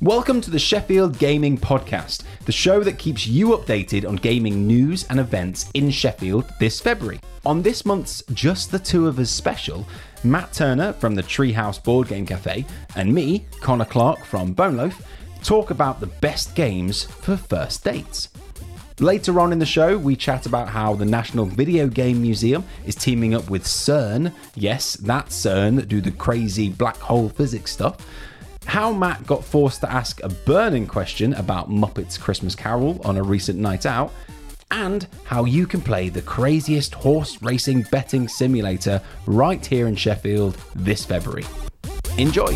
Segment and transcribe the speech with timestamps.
[0.00, 5.04] Welcome to the Sheffield Gaming Podcast, the show that keeps you updated on gaming news
[5.10, 7.18] and events in Sheffield this February.
[7.44, 9.88] On this month's Just the Two of Us special,
[10.22, 12.64] Matt Turner from the Treehouse Board Game Cafe
[12.94, 15.02] and me, Connor Clark from Boneloaf,
[15.42, 18.28] talk about the best games for first dates.
[19.00, 22.94] Later on in the show, we chat about how the National Video Game Museum is
[22.94, 24.32] teaming up with CERN.
[24.54, 27.96] Yes, that CERN that do the crazy black hole physics stuff.
[28.68, 33.22] How Matt got forced to ask a burning question about Muppets Christmas Carol on a
[33.22, 34.12] recent night out.
[34.70, 40.58] And how you can play the craziest horse racing betting simulator right here in Sheffield
[40.74, 41.46] this February.
[42.18, 42.54] Enjoy!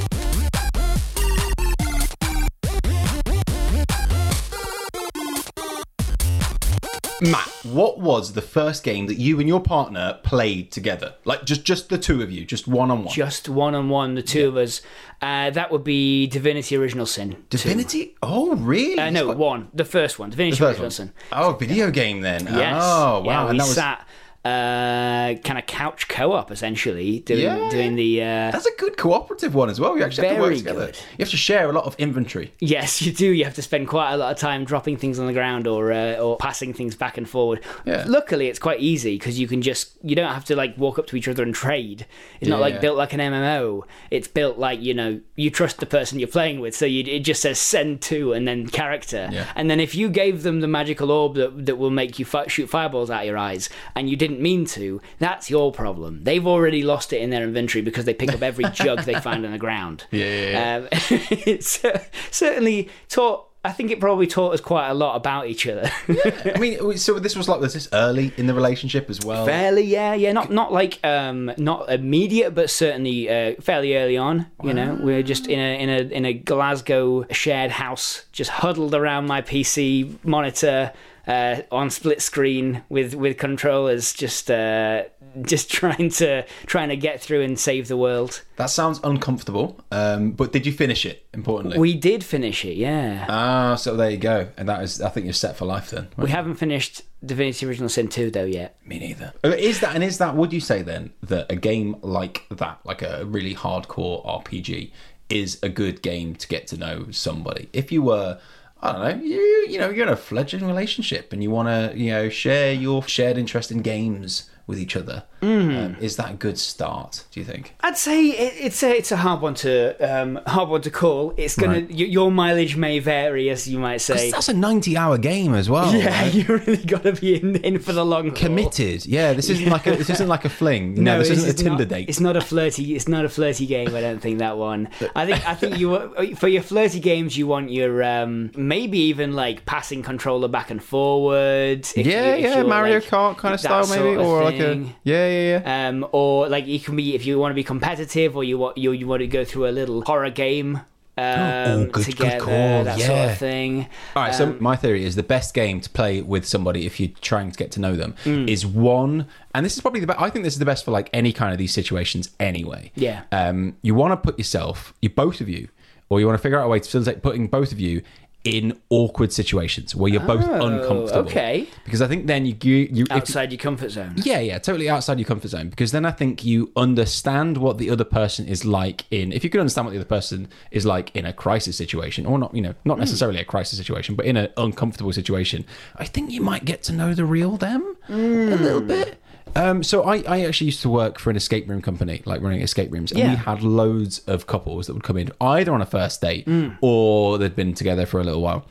[7.22, 11.14] Matt, what was the first game that you and your partner played together?
[11.24, 13.14] Like just just the two of you, just one on one.
[13.14, 14.82] Just one on one, the two of us.
[15.20, 17.32] Uh, that would be Divinity Original Sin.
[17.48, 17.58] two.
[17.58, 18.16] Divinity?
[18.22, 18.98] Oh, really?
[18.98, 19.68] Uh, no, one.
[19.72, 20.30] The first one.
[20.30, 20.90] Divinity the first Original one.
[20.90, 21.12] Sin.
[21.30, 22.44] Oh, video game then.
[22.46, 22.82] Yes.
[22.84, 23.24] Oh, wow.
[23.24, 24.06] Yeah, we and that was sat
[24.44, 27.70] uh, kind of couch co-op essentially doing Yeah.
[27.70, 28.20] doing the.
[28.22, 29.96] Uh, that's a good cooperative one as well.
[29.96, 30.86] You actually have to work together.
[30.86, 30.96] good.
[31.18, 32.52] You have to share a lot of inventory.
[32.58, 33.26] Yes, you do.
[33.26, 35.92] You have to spend quite a lot of time dropping things on the ground or
[35.92, 37.60] uh, or passing things back and forward.
[37.84, 38.04] Yeah.
[38.08, 41.06] Luckily, it's quite easy because you can just you don't have to like walk up
[41.08, 42.06] to each other and trade.
[42.40, 42.62] It's not Yeah.
[42.62, 43.82] like built like an MMO.
[44.10, 47.20] It's built like you know you trust the person you're playing with, so you, it
[47.20, 49.30] just says send to and then character.
[49.54, 52.48] And then if you gave them the magical orb that that will make you fi-
[52.48, 56.24] shoot fireballs out of your eyes and you didn't mean to, that's your problem.
[56.24, 59.44] They've already lost it in their inventory because they pick up every jug they find
[59.44, 60.04] on the ground.
[60.10, 63.48] Yeah, Um, it's uh, certainly taught.
[63.64, 65.88] I think it probably taught us quite a lot about each other.
[66.08, 69.46] I mean, so this was like was this early in the relationship as well?
[69.46, 70.32] fairly, yeah, yeah.
[70.32, 74.46] Not not like um, not immediate, but certainly uh, fairly early on.
[74.64, 78.96] You know, we're just in a in a in a Glasgow shared house, just huddled
[78.96, 80.92] around my PC monitor.
[81.26, 85.04] Uh, on split screen with with controllers, just uh,
[85.42, 88.42] just trying to trying to get through and save the world.
[88.56, 89.80] That sounds uncomfortable.
[89.90, 91.26] Um, but did you finish it?
[91.32, 91.78] Importantly.
[91.78, 93.26] We did finish it, yeah.
[93.28, 94.48] ah, so there you go.
[94.56, 96.08] And that is, I think you're set for life then.
[96.16, 98.76] We haven't finished Divinity Original Sin 2 though yet.
[98.84, 99.32] Me neither.
[99.44, 100.34] Is that and is that?
[100.34, 104.90] Would you say then that a game like that, like a really hardcore RPG,
[105.28, 107.68] is a good game to get to know somebody?
[107.72, 108.40] If you were,
[108.82, 111.96] I don't know, you you know, you're in a fledgling relationship and you want to,
[111.96, 116.34] you know, share your shared interest in games with each other, um, is that a
[116.34, 117.24] good start?
[117.32, 117.74] Do you think?
[117.80, 121.34] I'd say it, it's a it's a hard one to um, hard one to call.
[121.36, 121.88] It's gonna Right.
[121.90, 124.30] y- your mileage may vary, as you might say.
[124.30, 125.92] That's a 90 hour game as well.
[125.94, 126.32] Yeah, right?
[126.34, 128.36] you really got to be in, in for the long haul.
[128.36, 129.32] Committed, yeah.
[129.32, 130.94] This isn't like a this isn't like a fling.
[130.94, 132.08] No, know, this isn't a it's Tinder not, date.
[132.08, 132.94] It's not a flirty.
[132.94, 133.94] It's not a flirty game.
[133.94, 134.88] I don't think that one.
[135.16, 135.46] I think.
[135.48, 140.02] I think you for your flirty games, you want your um, maybe even like passing
[140.02, 141.80] controller back and forward.
[141.96, 144.94] if yeah, if yeah, Mario like, Kart kind of style, maybe, or like a thing.
[145.04, 145.88] yeah, yeah, yeah.
[145.88, 148.78] um, or like you can be if you want to be competitive, or you want
[148.78, 150.80] you, you want to go through a little horror game
[151.18, 153.86] um, Oh, good- good call, that sort of thing.
[154.16, 156.98] All right, so Um, my theory is the best game to play with somebody if
[156.98, 158.48] you're trying to get to know them Mm.
[158.48, 160.18] is one, and this is probably the best.
[160.20, 162.92] I think this is the best for like any kind of these situations anyway.
[162.94, 163.22] Yeah.
[163.30, 165.68] Um, you want to put yourself, you both of you,
[166.08, 168.00] or you want to figure out a way to facilitate putting both of you
[168.44, 171.28] in awkward situations where you're both Oh, uncomfortable.
[171.28, 171.68] okay.
[171.84, 174.14] Because I think then you you, you if- outside your comfort zone.
[174.16, 175.68] yeah, yeah, totally outside your comfort zone.
[175.68, 179.32] Because then I think you understand what the other person is like in.
[179.32, 182.38] If you could understand what the other person is like in a crisis situation, or
[182.38, 183.00] not, you know, not hmm.
[183.00, 185.64] necessarily a crisis situation, but in an uncomfortable situation,
[185.96, 188.62] I think you might get to know the real them a hmm.
[188.62, 189.21] little bit.
[189.54, 192.62] Um, so I, I actually used to work for an escape room company, like running
[192.62, 195.86] escape rooms, and we had loads of couples that would come in either on a
[195.86, 196.46] first date
[196.80, 198.64] or they'd been together for a little while.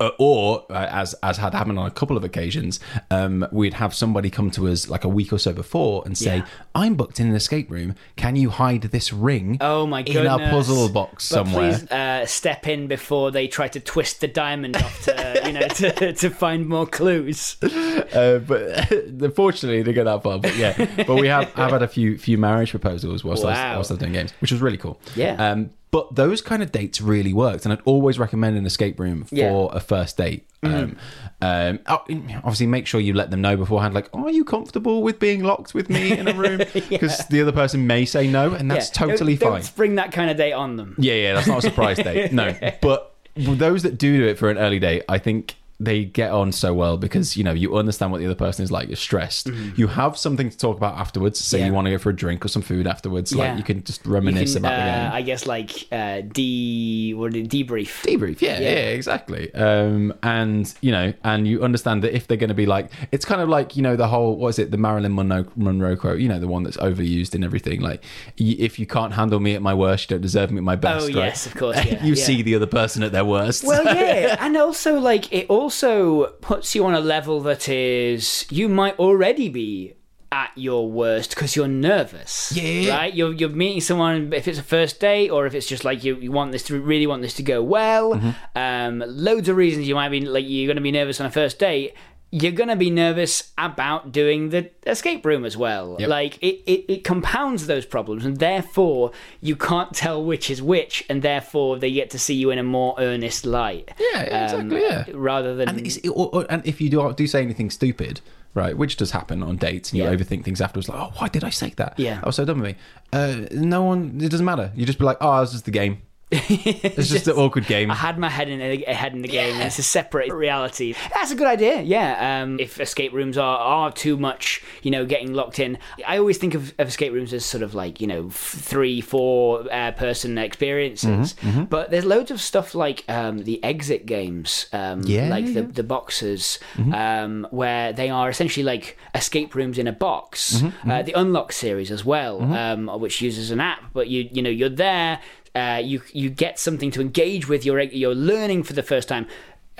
[0.00, 2.78] Uh, or uh, as as had happened on a couple of occasions,
[3.10, 6.36] um, we'd have somebody come to us like a week or so before and say,
[6.38, 6.46] Yeah.
[6.74, 7.94] "I'm booked in an escape room.
[8.16, 10.24] Can you hide this ring Oh my goodness.
[10.34, 14.20] in a puzzle box But somewhere?" Please uh, step in before they try to twist
[14.20, 17.56] the diamond off to you know to, to find more clues.
[18.08, 20.38] Uh, but unfortunately, they get that far.
[20.38, 23.56] But yeah, but we have have had a few few marriage proposals whilst, I, was,
[23.58, 23.74] Wow.
[23.74, 24.98] whilst I was doing games, which was really cool.
[25.14, 25.34] Yeah.
[25.34, 29.24] Um, but those kind of dates really worked, and I'd always recommend an escape room
[29.24, 29.50] for Yeah.
[29.50, 29.76] Mm-hmm.
[29.76, 30.46] a first date.
[30.62, 30.96] Um,
[31.40, 33.94] um, oh, obviously, make sure you let them know beforehand.
[33.94, 36.62] Like, are you comfortable with being locked with me in a room?
[36.88, 39.60] Because the other person may say no, and that's Yeah, totally don't, fine.
[39.60, 40.96] Don't spring that kind of date on them.
[40.98, 42.32] Yeah, yeah, that's not a surprise date.
[42.32, 46.30] No, but those that do do it for an early date, I think they get
[46.32, 48.88] on so well because you know you understand what the other person is like.
[48.88, 49.48] You're stressed.
[49.76, 51.38] You have something to talk about afterwards.
[51.38, 51.60] Say.
[51.60, 51.66] Yeah.
[51.66, 53.32] you want to go for a drink or some food afterwards.
[53.32, 53.50] Yeah.
[53.50, 55.12] Like you can just reminisce can, about the uh, game.
[55.12, 58.02] I guess like uh, de what did debrief.
[58.04, 62.48] debrief yeah, yeah exactly um and you know and you understand that if they're going
[62.48, 64.76] to be like it's kind of like you know the whole what is it the
[64.76, 68.02] marilyn monroe, monroe quote you know the one that's overused in everything like
[68.38, 70.76] y- if you can't handle me at my worst you don't deserve me at my
[70.76, 71.14] best Oh, right?
[71.14, 72.24] yes, of course, yeah, you yeah.
[72.24, 76.74] see the other person at their worst Well, yeah, and also like it also puts
[76.74, 79.92] you on a level that is you might already be
[80.32, 82.50] at your worst because you're nervous.
[82.52, 82.96] Yeah.
[82.96, 83.12] right.
[83.12, 86.16] You're you're meeting someone if it's a first date or if it's just like you,
[86.16, 88.14] you want this to really want this to go well.
[88.14, 88.30] Mm-hmm.
[88.56, 91.30] Um, loads of reasons you might be like you're going to be nervous on a
[91.30, 91.92] first date.
[92.30, 95.96] You're going to be nervous about doing the escape room as well.
[95.98, 96.08] Yep.
[96.10, 101.04] Like it, it, it compounds those problems, and therefore you can't tell which is which,
[101.08, 103.90] and therefore they get to see you in a more earnest light.
[103.98, 105.04] Yeah, exactly, yeah.
[105.14, 108.20] Rather than and, or, or- and if you do, do say anything stupid
[108.54, 110.14] right which does happen on dates and you Yeah.
[110.14, 112.14] overthink things afterwards like oh why did i say that Yeah.
[112.14, 112.76] that was so dumb of me
[113.12, 116.00] uh, no one it doesn't matter you just be like oh it's just the game
[116.30, 119.54] it's just, an awkward game I had my head in a head in the game,
[119.54, 120.94] and it's a separate reality.
[121.14, 121.80] That's a good idea.
[121.80, 122.42] Yeah.
[122.42, 126.36] Um, if escape rooms are, are too much, you know, getting locked in, I always
[126.38, 129.92] think of, of escape rooms as sort of like you know f- three, four uh,
[129.92, 131.34] person experiences.
[131.34, 135.52] Mm-hmm, But there's loads of stuff like um, the exit games, um, Yeah, like yeah,
[135.54, 135.66] the yeah.
[135.72, 136.94] the boxes, Mm-hmm.
[136.94, 140.56] um, where they are essentially like escape rooms in a box.
[140.60, 144.42] Mm-hmm, Uh, the Unlock series as well, um, which uses an app, but you you
[144.42, 145.20] know you're there.
[145.54, 147.64] Uh, you you get something to engage with.
[147.64, 149.26] You're you're learning for the first time.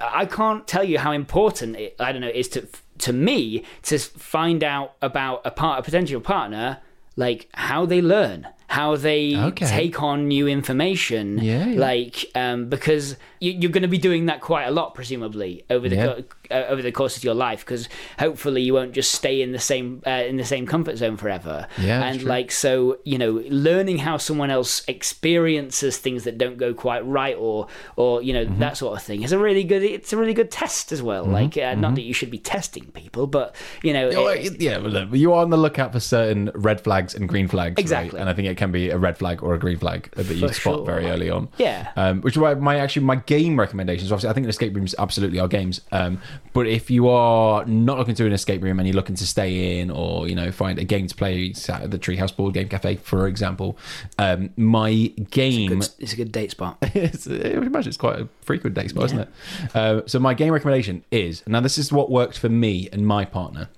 [0.01, 2.67] I can't tell you how important it, I don't know is to
[2.99, 6.79] to me to find out about a part a potential partner
[7.17, 9.67] like how they learn how they Okay.
[9.67, 11.81] take on new information Yeah, yeah.
[11.81, 15.89] like um, because you, you're going to be doing that quite a lot presumably over
[15.89, 16.07] the Yeah.
[16.07, 17.89] co- uh, over the course of your life because
[18.19, 21.67] hopefully you won't just stay in the same uh, in the same comfort zone forever
[21.79, 26.73] Yeah, and like so you know learning how someone else experiences things that don't go
[26.75, 28.61] quite right or or you know Mm-hmm.
[28.61, 31.25] that sort of thing is a really good it's a really good test as well
[31.25, 34.79] like uh, not that you should be testing people but you know Oh, it- yeah,
[34.79, 37.79] look, you are on the lookout for certain red flags and green flags, right?
[37.81, 38.19] Exactly.
[38.21, 40.47] And I think it can be a red flag or a green flag that you
[40.49, 40.85] For spot sure.
[40.87, 41.49] very early on.
[41.59, 41.91] Yeah.
[41.97, 44.11] Um, which is why my actually my game recommendations.
[44.11, 45.83] Obviously, I think escape rooms absolutely are games.
[45.93, 46.19] Um,
[46.55, 49.27] but if you are not looking to do an escape room and you're looking to
[49.27, 52.71] stay in, or you know, find a game to play at the Treehouse Board Game
[52.71, 53.77] Cafe, for example,
[54.19, 58.19] um, my game it's, it's a good date spot it's, I would imagine it's quite
[58.19, 59.29] a frequent date spot, isn't it?
[59.75, 63.27] Uh, so my game recommendation is now this is what worked for me and my
[63.27, 63.69] partner.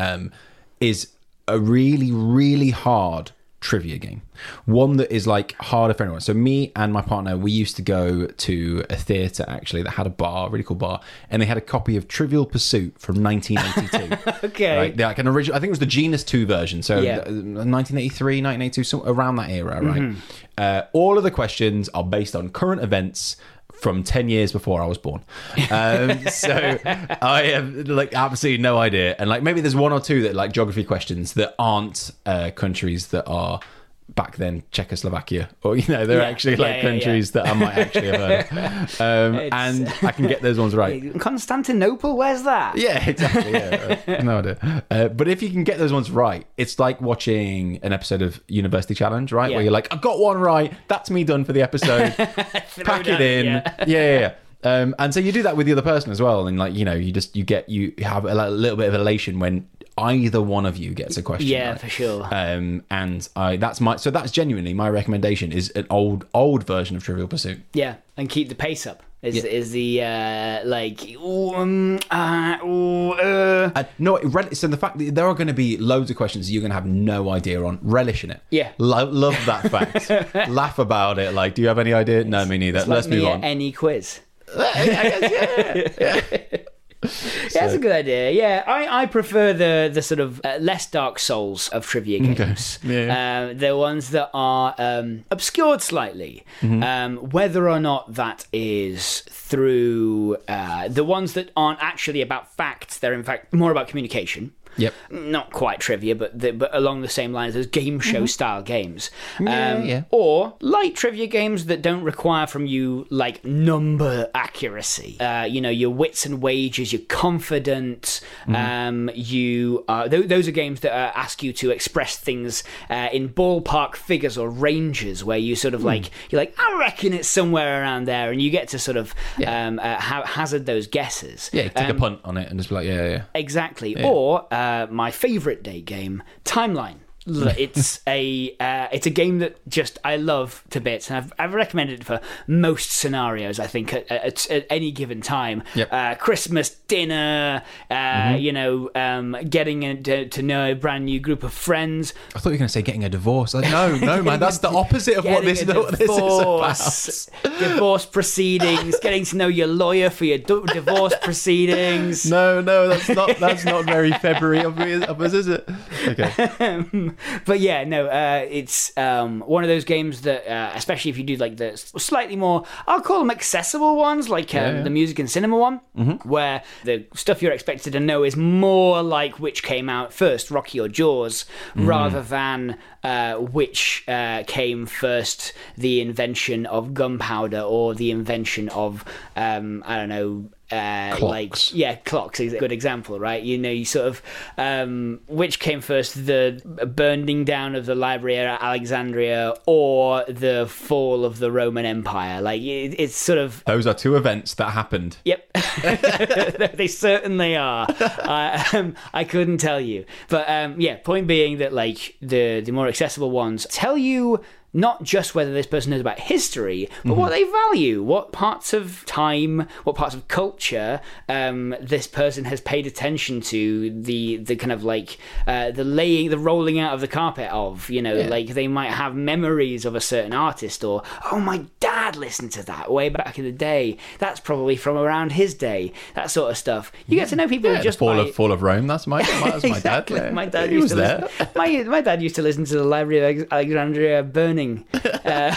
[0.00, 0.32] Um,
[0.80, 1.12] is
[1.46, 3.30] a really really hard
[3.64, 4.20] trivia game,
[4.66, 6.20] one that is like harder for anyone.
[6.20, 10.06] So me and my partner, we used to go to a theatre actually that had
[10.06, 11.00] a bar, a really cool bar,
[11.30, 14.46] and they had a copy of Trivial Pursuit from 1982.
[14.48, 15.56] okay Right, like an original.
[15.56, 16.82] I think it was the Genus Two version.
[16.82, 17.18] So Yeah.
[17.26, 20.14] uh, 1983, 1982, so around that era, right?
[20.58, 23.36] Uh, all of the questions are based on current events
[23.80, 25.22] from 10 years before I was born.
[25.70, 29.14] Um, so I have like absolutely no idea.
[29.18, 33.08] And like maybe there's one or two that like geography questions that aren't uh, countries
[33.08, 33.60] that are
[34.08, 37.74] back then Czechoslovakia or you know they're Yeah, actually like yeah, countries that I might
[37.78, 39.00] actually have heard.
[39.00, 41.18] Um, and I can get those ones right.
[41.20, 43.52] Constantinople where's that Yeah, exactly.
[43.52, 44.84] Yeah, no idea.
[44.90, 48.40] Uh, but if you can get those ones right, it's like watching an episode of
[48.48, 49.50] University Challenge, right?
[49.50, 49.56] Yeah.
[49.56, 50.72] Where you're like, I got one right.
[50.88, 52.14] That's me done for the episode.
[52.16, 53.46] Pack it in.
[53.46, 53.74] yeah.
[53.80, 54.20] Yeah, yeah.
[54.20, 54.34] yeah.
[54.64, 56.86] Um, and so you do that with the other person as well, and like you
[56.86, 60.66] know, you just you get you have a, little bit of elation when either one
[60.66, 61.48] of you gets a question.
[61.48, 61.80] yeah right.
[61.80, 66.26] for sure Um, and I that's my so that's genuinely my recommendation is an old
[66.34, 67.60] old version of Trivial Pursuit.
[67.72, 69.02] Yeah, and keep the pace up.
[69.22, 73.70] Is is the uh, like ooh, um, uh, ooh, uh.
[73.74, 76.50] Uh, no, it so the fact that there are going to be loads of questions
[76.52, 78.42] you're going to have no idea on, relish in it.
[78.50, 78.72] Yeah.
[78.76, 80.10] Lo- love that fact.
[80.50, 81.32] Laugh about it.
[81.32, 82.24] Like, do you have any idea?
[82.24, 82.84] No, me neither.
[82.84, 83.42] Let's like move on.
[83.44, 84.20] any quiz.
[84.58, 85.88] yeah.
[85.98, 86.20] Yeah,
[87.52, 88.30] that's a good idea.
[88.30, 92.78] Yeah, I, I prefer the the sort of uh, less Dark Souls of trivia games.
[92.84, 93.50] Yeah.
[93.50, 96.82] Uh, the ones that are um, obscured slightly, Mm-hmm.
[96.82, 102.98] um, whether or not that is through uh, the ones that aren't actually about facts.
[102.98, 104.52] They're in fact more about communication.
[104.76, 104.94] Yep.
[105.10, 109.10] Not quite trivia, but the, but along the same lines as game show style games.
[109.34, 109.46] Mm-hmm.
[109.46, 110.02] Yeah, yeah.
[110.10, 115.18] Or light trivia games that don't require from you like number accuracy.
[115.20, 118.20] Uh, you know, your Wits and Wagers, your confidence.
[118.48, 118.54] Mm-hmm.
[118.54, 123.08] Um, you uh, th- those are games that uh, ask you to express things uh,
[123.12, 125.86] in ballpark figures or ranges, where you sort of Hmm.
[125.88, 129.14] like you're like, I reckon it's somewhere around there, and you get to sort of
[129.38, 129.66] Yeah.
[129.66, 131.50] um, uh, ha- hazard those guesses.
[131.52, 133.22] Yeah, take Um, a punt on it and just be like, yeah, yeah.
[133.34, 134.02] Exactly.
[134.02, 137.03] Or uh, Uh, my favorite day game, Timeline.
[137.26, 141.54] It's a uh, it's a game that just I love to bits, and I've, I've
[141.54, 143.58] recommended it for most scenarios.
[143.58, 145.88] I think at, at, at any given time, Yep.
[145.92, 151.18] uh, Christmas dinner, uh, you know, um, getting a, to, to know a brand new
[151.18, 153.54] group of friends, I thought you were going to say getting a divorce.
[153.54, 157.58] Like, no, no, man, that's the opposite of what this, what this is divorce, about.
[157.58, 162.26] divorce proceedings, getting to know your lawyer for your d- divorce proceedings.
[162.30, 165.66] No, no, that's not that's not very February of, of us, is it?
[166.06, 167.10] Okay.
[167.46, 171.24] but yeah, no, uh, it's um, one of those games that, uh, especially if you
[171.24, 174.82] do like the slightly more, I'll call them accessible ones, like um, Yeah, yeah.
[174.82, 175.80] the music and cinema one,
[176.24, 180.80] where the stuff you're expected to know is more like which came out first, Rocky
[180.80, 181.44] or Jaws,
[181.74, 189.04] rather than uh, which uh, came first, the invention of gunpowder or the invention of,
[189.36, 190.50] um, I don't know.
[190.70, 193.42] Uh, like yeah, clocks is a good example, right?
[193.42, 194.22] You know, you sort of
[194.56, 201.24] um, which came first, the burning down of the library at Alexandria or the fall
[201.26, 202.40] of the Roman Empire?
[202.40, 205.18] Like it, it's sort of Those are two events that happened.
[205.24, 205.52] Yep,
[206.76, 207.86] they certainly are.
[208.00, 210.96] uh, um, I couldn't tell you, but um, yeah.
[210.96, 214.40] Point being that like the the more accessible ones tell you
[214.74, 219.04] not just whether this person knows about history, but what they value, what parts of
[219.06, 224.72] time, what parts of culture um, this person has paid attention to, the the kind
[224.72, 225.16] of like
[225.46, 228.26] uh, the laying, the rolling out of the carpet of, you know, Yeah.
[228.26, 232.62] like they might have memories of a certain artist, or oh my dad listened to
[232.64, 233.96] that way back in the day.
[234.18, 235.92] That's probably from around his day.
[236.14, 236.90] That sort of stuff.
[237.06, 238.88] You get to know people Yeah, just fall by, of fall of Rome.
[238.88, 240.18] That's my that's my exactly.
[240.18, 240.24] dad.
[240.26, 240.30] Yeah.
[240.32, 241.18] My dad he used was to there.
[241.20, 244.63] Listen, my my dad used to listen to the Library of Alexandria burning
[244.94, 245.50] uh,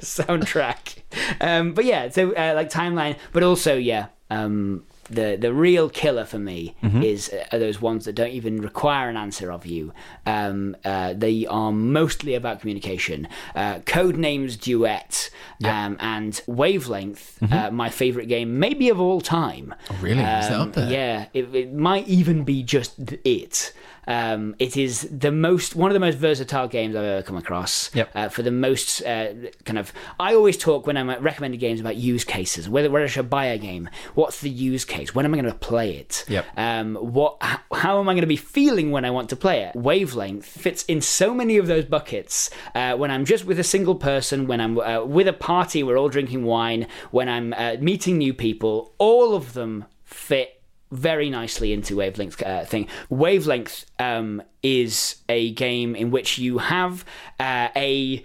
[0.00, 1.02] soundtrack.
[1.40, 4.06] Um, but yeah, so uh, like timeline, but also yeah.
[4.30, 7.02] Um, the the real killer for me Mm-hmm.
[7.02, 9.92] is uh, are those ones that don't even require an answer of you.
[10.24, 13.28] Um, uh, they are mostly about communication.
[13.54, 15.28] Uh, Codenames Duet
[15.64, 19.74] um, and Wavelength, uh, my favorite game, maybe of all time.
[19.86, 19.94] Mm-hmm.
[19.94, 20.20] Oh, really?
[20.22, 20.88] Is that Um?
[20.90, 22.94] Yeah, it, it might even be just
[23.24, 23.72] it.
[24.06, 27.94] Um, it is the most one of the most versatile games I've ever come across.
[27.94, 28.10] Yep.
[28.14, 29.32] Uh, for the most uh,
[29.64, 32.68] kind of, I always talk when I'm recommending games about use cases.
[32.68, 35.14] Whether whether I should buy a game, what's the use case?
[35.14, 36.24] When am I going to play it?
[36.28, 36.46] Yep.
[36.56, 37.36] Um, what?
[37.40, 39.76] How, how am I going to be feeling when I want to play it?
[39.76, 42.50] Wavelength fits in so many of those buckets.
[42.74, 45.98] Uh, when I'm just with a single person, when I'm uh, with a party, we're
[45.98, 46.86] all drinking wine.
[47.10, 50.61] When I'm uh, meeting new people, all of them fit
[50.92, 52.86] very nicely into wavelength uh, thing.
[53.08, 57.04] Wavelength um, is a game in which you have
[57.40, 58.24] uh, a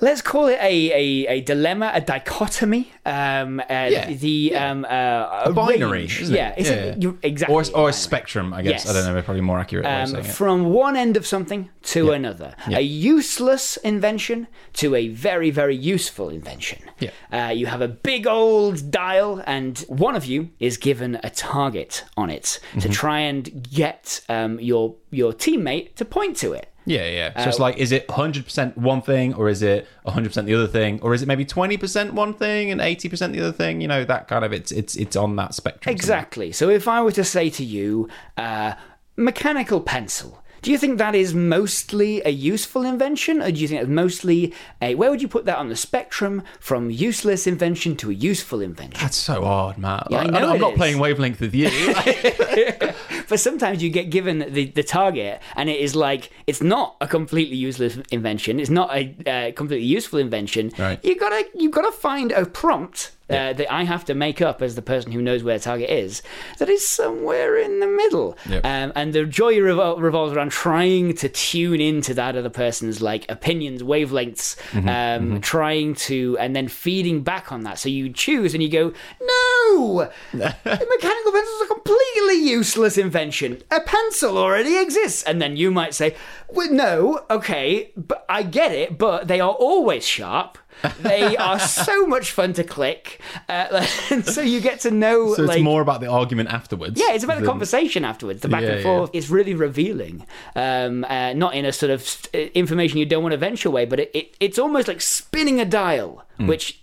[0.00, 2.90] let's call it a, a, a dilemma, a dichotomy.
[3.04, 6.20] Um, uh, Yeah, the um, uh, a binary, it?
[6.20, 7.12] Yeah, Yeah, yeah.
[7.22, 7.54] exactly.
[7.54, 8.88] Or, or a spectrum, I guess.
[8.88, 9.20] I don't know.
[9.22, 10.26] Probably more accurate Um, it.
[10.26, 12.54] from one end of something to another.
[12.68, 16.78] A useless invention to a very, very useful invention.
[17.00, 17.10] Yeah.
[17.32, 22.04] Uh, you have a big old dial, and one of you is given a target
[22.16, 22.90] on it to Mm-hmm.
[22.92, 26.68] try and get um, your your teammate to point to it.
[26.86, 27.32] Yeah, yeah.
[27.38, 30.66] So Uh, it's like, is it 100% one thing, or is it 100% the other
[30.66, 33.80] thing, or is it maybe 20% one thing and 80% the other thing?
[33.80, 35.92] You know, that kind of it's it's it's on that spectrum.
[35.92, 36.52] Exactly.
[36.52, 38.74] So if I were to say to you, uh,
[39.16, 40.39] mechanical pencil.
[40.62, 44.54] Do you think that is mostly a useful invention, or do you think it's mostly
[44.80, 44.94] a?
[44.94, 49.00] Where would you put that on the spectrum from useless invention to a useful invention?
[49.00, 50.08] That's so hard, Matt.
[50.10, 50.76] Yeah, I know I'm not is.
[50.76, 51.70] playing wavelength with you.
[53.30, 57.06] But sometimes you get given the, the target, and it is like it's not a
[57.06, 58.58] completely useless invention.
[58.58, 60.72] It's not a uh, completely useful invention.
[60.76, 61.02] Right.
[61.04, 64.74] You gotta you gotta find a prompt uh, that I have to make up as
[64.74, 66.22] the person who knows where target is.
[66.58, 68.36] That is somewhere in the middle.
[68.48, 68.64] Yep.
[68.64, 73.30] Um, and the joy revol- revolves around trying to tune into that other person's like
[73.30, 77.78] opinions, wavelengths, Mm-hmm, um, trying to, and then feeding back on that.
[77.78, 83.62] So you choose and you go, no, the mechanical pencil is a completely useless invention.
[83.70, 85.22] A pencil already exists.
[85.22, 86.14] And then you might say,
[86.48, 90.58] well, no, okay, but I get it, but they are always sharp.
[91.00, 93.82] They are so much fun to click, uh,
[94.24, 95.34] so you get to know.
[95.34, 97.00] So it's like, more about the argument afterwards.
[97.00, 99.10] yeah, it's about the conversation afterwards, the back Yeah, and forth.
[99.12, 100.26] It's really revealing.
[100.56, 104.00] Um, uh, not in a sort of information you don't want to venture away, but
[104.00, 106.46] it, it, it's almost like spinning a dial, Hmm.
[106.46, 106.79] which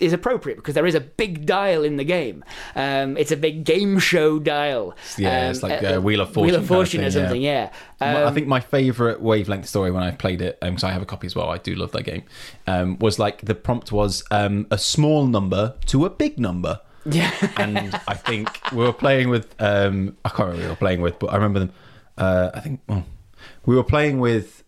[0.00, 2.44] is appropriate because there is a big dial in the game.
[2.74, 4.94] Um, it's a big game show dial.
[5.18, 6.42] Yeah, Um, it's like uh, Wheel of Fortune.
[6.42, 7.72] Wheel kind of of Fortune thing, or something, yeah.
[8.00, 11.06] I Um, think my favorite wavelength story when I played it, because I have a
[11.06, 11.50] copy as well.
[11.50, 12.22] I do love that game.
[12.66, 16.80] Um, was like the prompt was um, a small number to a big number.
[17.04, 17.30] yeah.
[17.56, 21.00] and I think we were playing with um, I can't remember who we were playing
[21.00, 21.72] with, but I remember them.
[22.18, 23.04] Uh, I think well,
[23.64, 24.62] we were playing with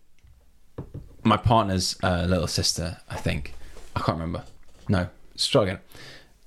[1.23, 2.97] my partner's uh, little sister.
[3.09, 3.53] I think
[3.95, 4.43] I can't remember.
[4.89, 5.79] No, start again.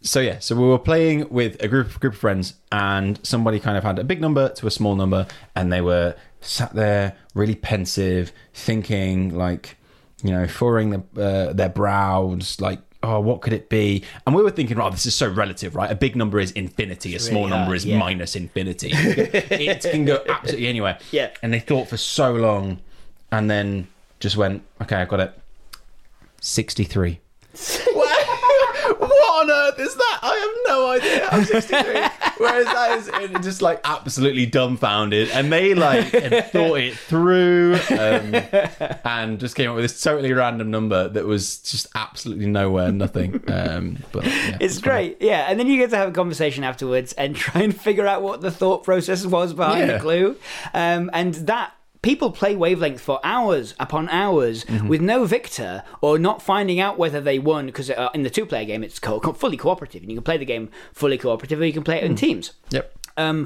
[0.02, 3.76] So yeah, so we were playing with a group group of friends, and somebody kind
[3.76, 7.56] of had a big number to a small number, and they were sat there really
[7.56, 9.76] pensive, thinking like,
[10.22, 14.02] you know, furrowing the, uh, their brows, like oh, what could it be?
[14.26, 15.90] And we were thinking, oh, this is so relative, right?
[15.90, 17.98] A big number is infinity, a small really number hard, is yeah.
[17.98, 18.90] minus infinity.
[18.94, 20.98] it can go absolutely anywhere.
[21.12, 21.30] Yeah.
[21.42, 22.80] And they thought for so long
[23.30, 23.86] and then
[24.18, 25.38] just went, okay, I got it.
[26.40, 27.20] 63
[29.40, 30.18] on earth is that?
[30.22, 31.28] I have no idea.
[31.30, 31.84] I'm 63.
[32.38, 32.98] Whereas that
[33.38, 36.06] is just like absolutely dumbfounded, and they like
[36.50, 38.34] thought it through, um,
[39.04, 43.42] and just came up with this totally random number that was just absolutely nowhere, nothing.
[43.48, 44.90] Um, but yeah, It's fun.
[44.90, 45.46] great, yeah.
[45.48, 48.40] And then you get to have a conversation afterwards and try and figure out what
[48.42, 49.94] the thought process was behind Yeah.
[49.94, 50.36] the clue.
[50.74, 51.72] Um, and that
[52.08, 54.88] people play wavelength for hours upon hours Mm-hmm.
[54.92, 58.64] with no victor or not finding out whether they won because uh, in the two-player
[58.70, 61.72] game it's co- fully cooperative and you can play the game fully cooperative or you
[61.78, 62.10] can play it Mm.
[62.10, 62.84] in teams Yep.
[63.16, 63.38] um,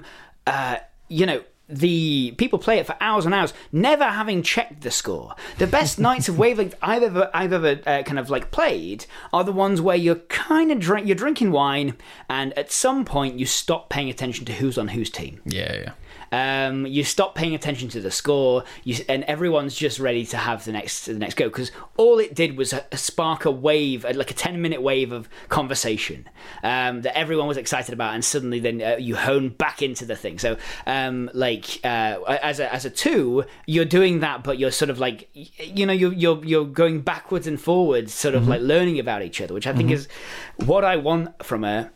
[0.46, 0.76] uh,
[1.08, 5.36] you know, the people play it for hours and hours, never having checked the score.
[5.58, 9.44] The best nights of wavelength I've ever, I've ever uh, kind of like played are
[9.44, 11.96] the ones where you're kind of drink, you're drinking wine,
[12.28, 15.40] and at some point you stop paying attention to who's on whose team.
[15.44, 15.92] Yeah, yeah.
[16.32, 20.64] Um, you stop paying attention to the score, you, and everyone's just ready to have
[20.64, 24.12] the next the next go because all it did was uh, spark a wave, uh,
[24.14, 26.28] like a ten minute wave of conversation
[26.62, 30.16] um, that everyone was excited about, and suddenly then uh, you hone back into the
[30.16, 30.38] thing.
[30.38, 30.56] So,
[30.86, 34.98] um, like uh, as a as a two, you're doing that, but you're sort of
[34.98, 39.22] like you know you're you're you're going backwards and forwards, sort of like learning about
[39.22, 40.08] each other, which I think is
[40.56, 41.90] what I want from a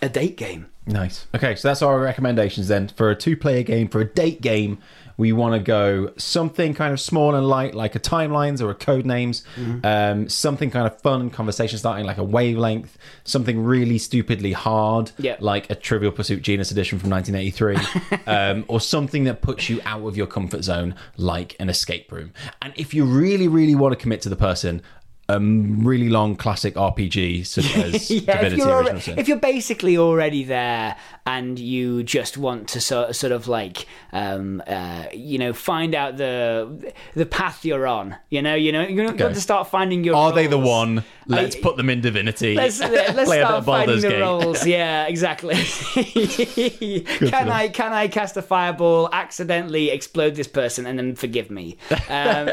[0.00, 0.68] a date game.
[0.86, 1.26] Nice.
[1.34, 2.88] Okay, so that's our recommendations then.
[2.88, 4.78] For a two player game, for a date game,
[5.16, 8.74] we want to go something kind of small and light, like a timelines or a
[8.74, 9.44] code names.
[9.84, 12.98] Um, something kind of fun and conversation starting, like a wavelength.
[13.22, 15.36] Something really stupidly hard, Yeah.
[15.38, 20.04] like a Trivial Pursuit Genus Edition from 1983, um, or something that puts you out
[20.04, 22.32] of your comfort zone, like an escape room.
[22.60, 24.82] And if you really, really want to commit to the person,
[25.28, 29.18] a really long classic RPG such as yeah, if Divinity you're, Original Sin.
[29.18, 34.62] if you're basically already there and you just want to sort, sort of like um,
[34.66, 39.12] uh, you know find out the the path you're on you know you know you're
[39.12, 41.04] going to start finding your Are they the one?
[41.26, 42.54] Let's I- put them in Divinity.
[42.64, 44.20] Let's, let's Play start finding the Gate.
[44.20, 44.66] roles.
[44.66, 45.54] Yeah, exactly.
[45.54, 47.48] can.
[47.48, 51.78] I can I cast a fireball, accidentally explode this person, and then forgive me?
[52.10, 52.50] Um,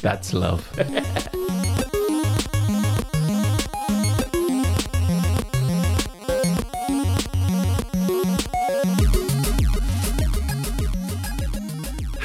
[0.00, 0.68] That's love.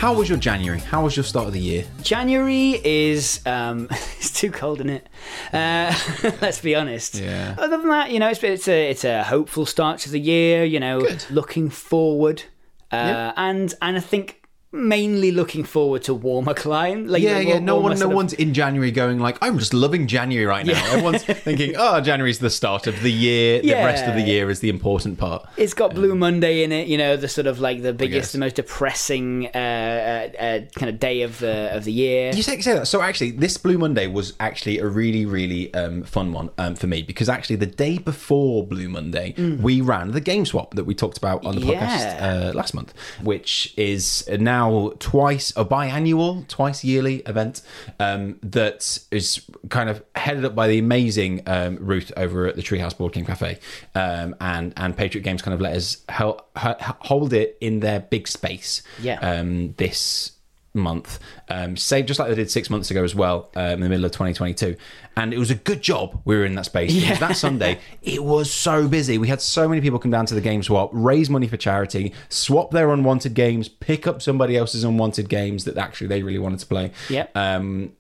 [0.04, 0.80] How was your January?
[0.82, 1.86] How was your start of the year?
[2.02, 5.08] January is um, it's too cold, isn't it?
[5.54, 5.98] Uh,
[6.42, 7.16] let's be honest.
[7.16, 7.56] Yeah.
[7.58, 10.66] Other than that, you know, it's it's a it's a hopeful start to the year.
[10.66, 11.26] You know, Good.
[11.30, 12.44] looking forward,
[12.92, 13.34] uh, Yeah.
[13.38, 14.43] and and I think
[14.74, 17.08] mainly looking forward to warmer climate.
[17.08, 17.60] Like Yeah, yeah.
[17.60, 20.84] No one, no of- one's in January going like, I'm just loving January right now.
[20.92, 23.62] Everyone's thinking, oh, January's the start of the year.
[23.62, 25.48] The rest of the year is the important part.
[25.58, 28.40] It's got Blue Monday in it, you know, the sort of like the biggest, the
[28.40, 32.32] most depressing uh, uh, uh, kind of day of the of the year.
[32.34, 32.88] You say, say that.
[32.88, 36.88] So actually, this Blue Monday was actually a really, really um, fun one um, for
[36.88, 40.96] me because actually the day before Blue Monday, we ran the Game Swap that we
[40.96, 42.50] talked about on the podcast Yeah.
[42.50, 44.63] uh, last month, which is now
[45.00, 47.62] twice a biannual, twice yearly event
[48.00, 52.62] um, that is kind of headed up by the amazing um, Ruth over at the
[52.62, 53.60] Treehouse Board Game Cafe,
[53.96, 58.00] um, and and Patriot Games kind of let us hel- h- hold it in their
[58.00, 58.82] big space.
[59.02, 59.20] Yeah.
[59.20, 60.32] Um, this
[60.74, 63.90] month, um, same just like they did six months ago as well, um, in the
[63.90, 64.76] middle of 2022.
[65.16, 66.94] And it was a good job we were in that space.
[66.94, 69.18] because That Sunday, it was so busy.
[69.18, 72.14] We had so many people come down to the game swap, raise money for charity,
[72.30, 76.60] swap their unwanted games, pick up somebody else's unwanted games that actually they really wanted
[76.60, 76.92] to play.
[77.10, 77.36] Yep.
[77.36, 77.94] Um,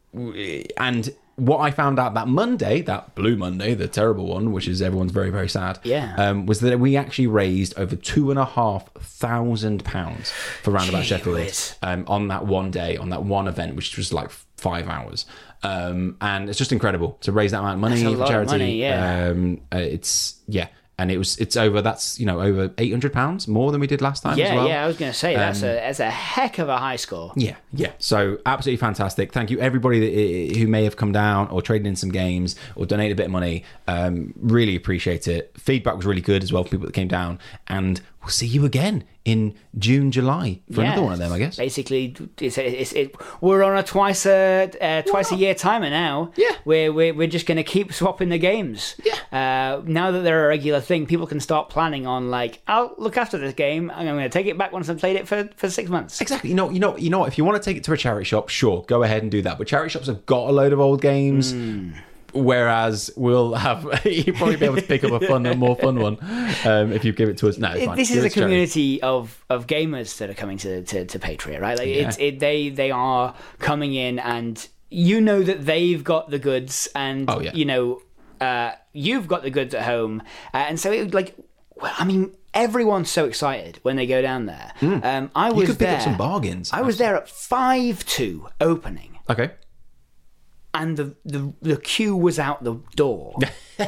[0.77, 4.81] and what I found out that Monday, that Blue Monday, the terrible one, which is
[4.81, 5.79] everyone's very very sad.
[5.83, 6.15] Yeah.
[6.17, 11.01] Um, was that we actually raised over two and a half thousand pounds for Roundabout
[11.01, 14.87] Gee Sheffield um, on that one day, on that one event, which was like five
[14.87, 15.25] hours.
[15.63, 18.51] Um, and it's just incredible to raise that amount of money for charity.
[18.51, 19.27] money, yeah.
[19.29, 21.81] Um, uh, it's yeah, and it was it's over.
[21.81, 24.37] That's you know over eight hundred pounds more than we did last time.
[24.37, 24.67] Yeah, as well.
[24.67, 24.83] yeah.
[24.83, 27.33] I was going to say that's Um, a that's a heck of a high score.
[27.35, 27.93] Yeah, yeah.
[27.97, 29.31] So absolutely fantastic.
[29.33, 32.85] Thank you everybody that, who may have come down or traded in some games or
[32.85, 33.63] donated a bit of money.
[33.87, 35.51] Um, really appreciate it.
[35.57, 38.63] Feedback was really good as well for people that came down, and we'll see you
[38.65, 40.87] again in June, July for Yeah.
[40.87, 41.55] another one of them, I guess.
[41.55, 46.31] Basically, it's, it's, it, we're on a twice a uh, twice a year timer now.
[46.35, 46.51] Yeah.
[46.65, 48.95] we're we're, we're just going to keep swapping the games.
[49.03, 49.13] Yeah.
[49.31, 53.15] Uh, now that they're a regular thing, people can start planning on like, I'll look
[53.15, 53.89] after this game.
[53.89, 56.19] and I'm going to take it back once I've played it for, for six months.
[56.19, 56.49] Exactly.
[56.49, 57.29] You know, you know, you know what?
[57.29, 59.41] If you want to take it to a charity shop, sure, go ahead and do
[59.43, 59.57] that.
[59.57, 61.53] But charity shops have got a load of old games.
[62.33, 65.99] Whereas we'll have you'll probably be able to pick up a fun, a more fun
[65.99, 66.17] one
[66.65, 67.57] um, if you give it to us.
[67.57, 67.97] No, it's It- fine.
[67.97, 68.41] this is it a to charity.
[68.41, 71.77] community of, of gamers that are coming to to, to Patriot, right?
[71.77, 76.39] Like it's it they they are coming in and you know that they've got the
[76.39, 77.51] goods and Oh, yeah.
[77.53, 78.01] you know
[78.41, 80.21] uh, you've got the goods at home,
[80.53, 81.35] uh, and so it like
[81.75, 84.71] well, I mean everyone's so excited when they go down there.
[84.81, 85.61] Um, I was.
[85.61, 85.95] You could pick there.
[85.97, 86.71] up some bargains.
[86.73, 89.51] I was there at five two opening, Okay.
[90.73, 93.35] And the, the the queue was out the door.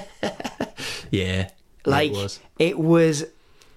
[1.11, 1.49] Yeah.
[1.85, 2.39] like it was.
[2.59, 3.25] it was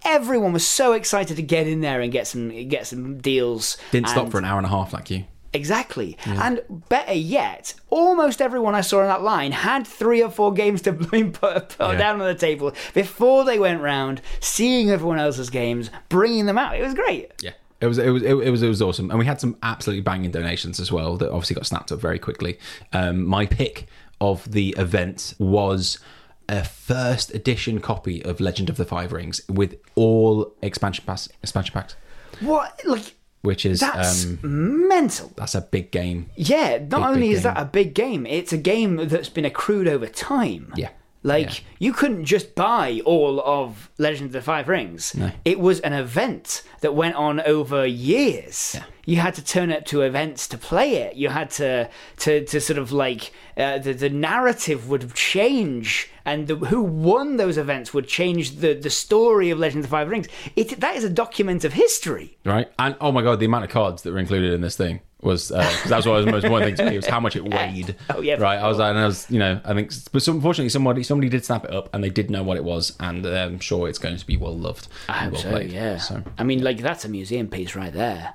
[0.05, 4.09] everyone was so excited to get in there and get some get some deals Didn't
[4.09, 5.25] stop for an hour and a half like you.
[5.53, 10.53] exactly and better yet almost everyone i saw in that line had three or four
[10.53, 11.95] games to put, put Yeah.
[11.97, 16.77] down on the table before they went round seeing everyone else's games bringing them out
[16.77, 17.53] it was great Yeah.
[17.81, 20.33] It was it was it was it was awesome, and we had some absolutely banging
[20.33, 22.59] donations as well that obviously got snapped up very quickly.
[22.93, 23.87] Um, my pick
[24.21, 26.01] of the event was
[26.49, 31.73] a first edition copy of Legend of the Five Rings with all expansion pass expansion
[31.73, 31.95] packs,
[32.41, 36.31] what like which is that's um, mental that's a big game.
[36.35, 39.45] Yeah, not Big, only big is that a big game, it's a game that's been
[39.45, 40.73] accrued over time.
[40.75, 40.91] Yeah.
[41.25, 41.65] Like, Yeah.
[41.81, 45.15] you couldn't just buy all of Legend of the Five Rings.
[45.17, 45.33] No.
[45.45, 48.73] It was an event that went on over years.
[48.77, 48.85] Yeah.
[49.05, 51.17] You had to turn up to events to play it.
[51.17, 56.47] You had to to, to sort of like uh, the the narrative would change, and
[56.47, 60.11] the, who won those events would change the, the story of Legend of the Five
[60.11, 60.29] Rings.
[60.57, 62.37] It that is a document of history.
[62.45, 65.01] Right, and oh my god, the amount of cards that were included in this thing
[65.21, 67.35] was uh that was what was the most important thing to me was how much
[67.35, 67.97] it weighed.
[68.11, 68.59] Oh, yeah, right.
[68.59, 71.31] I was like, and I was, you know, I think, but some, unfortunately, somebody somebody
[71.31, 73.89] did snap it up, and they did know what it was, and uh, I'm sure
[73.89, 74.89] it's going to be well loved.
[75.09, 75.73] I hope well so, played.
[75.73, 75.97] yeah.
[75.97, 78.35] So I mean, like that's a museum piece right there.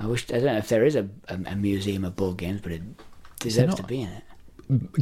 [0.00, 2.60] I wish I don't know if there is a, a, a museum of board games,
[2.62, 2.82] but it
[3.38, 4.22] deserves to be in it.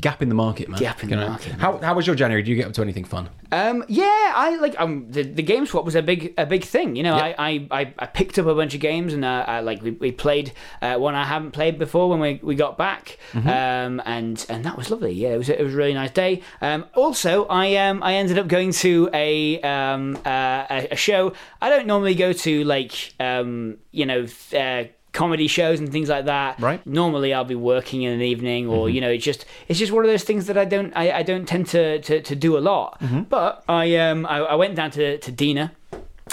[0.01, 0.79] Gap in the market, man.
[0.81, 1.29] Gap in You the know?
[1.31, 1.59] market, man.
[1.61, 2.43] How how was your January?
[2.43, 3.29] Did you get up to anything fun?
[3.53, 6.97] Um, yeah, I like um the, the game swap was a big a big thing.
[6.97, 7.37] You know, Yep.
[7.39, 9.93] I, I, I I picked up a bunch of games and uh, I, like we,
[9.93, 13.49] we played uh, one I haven't played before when we, we got back, Mm-hmm.
[13.49, 15.13] um and and that was lovely.
[15.13, 16.43] Yeah, it was it was a really nice day.
[16.61, 21.33] Um, also I um I ended up going to a um uh, a, a show
[21.63, 24.27] I don't normally go to like um you know.
[24.57, 26.81] Uh, comedy shows and things like that Right.
[26.81, 26.93] Mm-hmm.
[27.01, 30.05] normally i'll be working in an evening or you know it's just it's just one
[30.05, 32.63] of those things that i don't i, I don't tend to, to to do a
[32.71, 33.23] lot Mm-hmm.
[33.37, 35.73] but i um I, I went down to to dina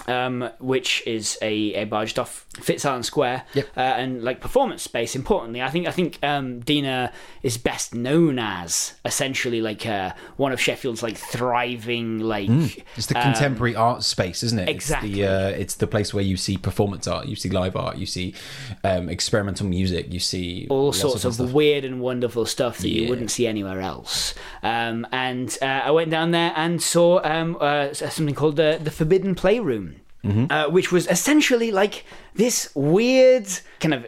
[0.08, 3.68] um, which is a, a bar just off Fitzalan Square, Yep.
[3.78, 5.16] uh, and like performance space.
[5.16, 7.12] Importantly, I think I think um, Dina
[7.44, 12.50] is best known as essentially like uh, one of Sheffield's like thriving like
[12.96, 14.70] It's the um, contemporary art space, isn't it?
[14.70, 15.10] exactly.
[15.10, 17.98] It's the, uh, it's the place where you see performance art, you see live art,
[17.98, 18.34] you see
[18.84, 21.52] um, experimental music, you see all sorts of stuff.
[21.52, 24.34] weird and wonderful stuff that you wouldn't see anywhere else.
[24.64, 28.92] Um, and uh, I went down there and saw um, uh, something called the, the
[28.92, 30.46] Forbidden Playroom, Mm-hmm.
[30.52, 32.06] uh, which was essentially like
[32.36, 33.48] this weird
[33.80, 34.06] kind of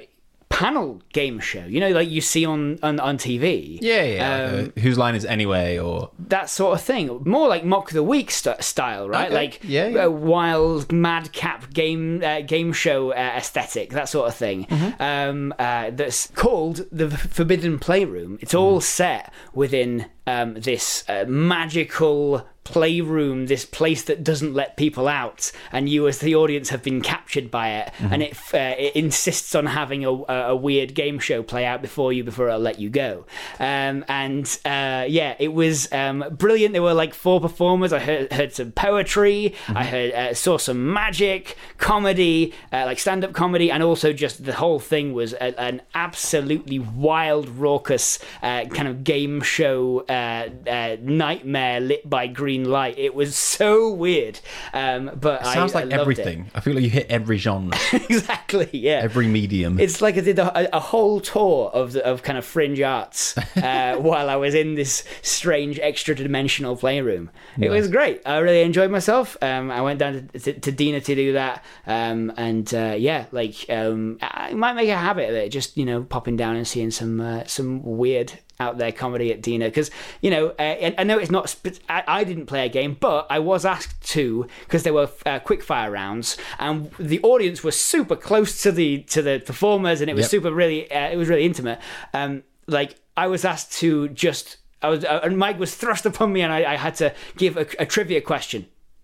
[0.49, 1.65] panel game show.
[1.65, 3.79] You know, like you see on on, on TV.
[3.81, 4.35] Yeah, yeah.
[4.35, 5.79] Um, like, uh, whose line is anyway?
[5.79, 7.23] Or that sort of thing.
[7.25, 9.25] More like mock the week st- style, right?
[9.31, 9.33] Okay.
[9.35, 10.03] Like Yeah, yeah.
[10.03, 14.65] A wild madcap game uh, game show uh, aesthetic, that sort of thing.
[14.67, 15.01] Mm-hmm.
[15.01, 18.37] Um, uh, that's called the Forbidden Playroom.
[18.39, 18.83] It's all Mm.
[18.83, 25.89] set within um, this uh, magical playroom, this place that doesn't let people out, and
[25.89, 28.13] you as the audience have been captured by it, Mm-hmm.
[28.13, 32.13] and it uh, it insists on having a, a weird game show play out before
[32.13, 33.25] you before it'll let you go.
[33.59, 36.71] Um, and uh, yeah, it was um, brilliant.
[36.73, 37.91] There were like four performers.
[37.91, 39.53] I heard, heard some poetry.
[39.65, 39.77] Mm-hmm.
[39.77, 44.45] I heard uh, saw some magic, comedy, uh, like stand up comedy, and also just
[44.45, 50.49] the whole thing was a, an absolutely wild, raucous uh, kind of game show uh,
[50.69, 52.97] uh, nightmare lit by green light.
[52.97, 54.39] It was so weird,
[54.73, 56.51] um, but Sounds I, like I everything.
[56.53, 59.01] I feel like you hit every genre, exactly, yeah.
[59.03, 59.79] every medium.
[59.79, 63.37] It's like I did a, a whole tour of the, of kind of fringe arts
[63.57, 67.31] uh, while I was in this strange extra dimensional playroom.
[67.59, 68.21] It was great.
[68.25, 69.37] I really enjoyed myself.
[69.41, 73.25] Um, I went down to, to, to Dina to do that, um, and uh, yeah,
[73.31, 75.49] like um, I might make a habit of it.
[75.49, 79.39] Just you know, popping down and seeing some uh, some weird out there comedy at
[79.41, 79.89] Dina because
[80.21, 82.93] you know uh, I I know it's not sp- I, I didn't play a game
[83.09, 87.63] but I was asked to because there were uh, quick fire rounds and the audience
[87.67, 90.31] was super close to the to the performers and it was Yep.
[90.35, 91.79] super really uh, it was really intimate
[92.13, 93.89] um like I was asked to
[94.25, 97.13] just I was uh, and Mike was thrust upon me and I, I had to
[97.37, 98.61] give a, a trivia question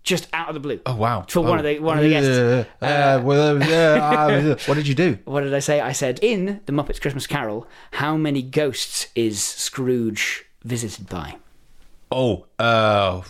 [0.10, 1.24] just out of the blue oh wow!
[1.28, 2.30] for one Oh, of the one of the guests
[2.82, 5.18] Uh, uh, well, uh, uh, what did you do?
[5.26, 5.80] what did I say?
[5.80, 11.36] I said, in The Muppets Christmas Carol, how many ghosts is Scrooge visited by?
[12.12, 13.22] Oh, uh,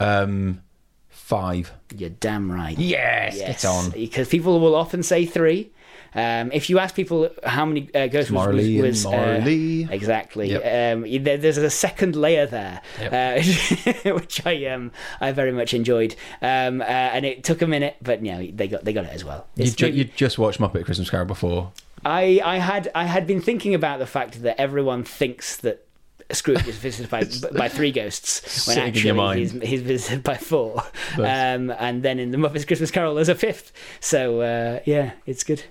[0.00, 0.62] um,
[1.08, 1.72] five.
[1.96, 2.76] You're damn right.
[2.78, 3.62] Yes, Yes.
[3.62, 3.90] get on.
[3.90, 5.70] Because people will often say three.
[6.14, 9.42] Um, if you ask people how many uh, ghosts was, Marley was, was uh,
[9.90, 10.96] exactly, Yep.
[10.96, 13.42] um, there, there's a second layer there, uh,
[14.12, 16.14] which I um I very much enjoyed.
[16.42, 19.12] Um, uh, and it took a minute, but you know they got they got it
[19.12, 19.46] as well.
[19.56, 21.72] You, ju- you just watched Muppet Christmas Carol before.
[22.04, 25.86] I I had I had been thinking about the fact that everyone thinks that
[26.30, 27.24] Scrooge is visited by
[27.56, 30.82] by three ghosts when Sitting in your actually he's, he's visited by four.
[31.18, 31.58] Nice.
[31.58, 33.72] Um, and then in the Muppets Christmas Carol there's a fifth.
[34.00, 35.62] So uh, yeah, it's good.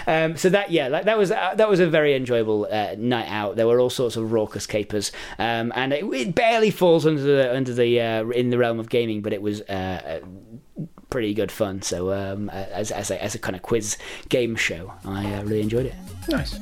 [0.06, 3.28] Um, so that yeah, like that was uh, that was a very enjoyable uh, night
[3.28, 3.56] out.
[3.56, 7.54] There were all sorts of raucous capers, um, and it, it barely falls under the
[7.54, 11.52] under the uh, in the realm of gaming, but it was uh, uh, pretty good
[11.52, 11.82] fun.
[11.82, 13.96] So um, as as a, as a kind of quiz
[14.28, 15.94] game show, I uh, really enjoyed it.
[16.28, 16.58] Nice.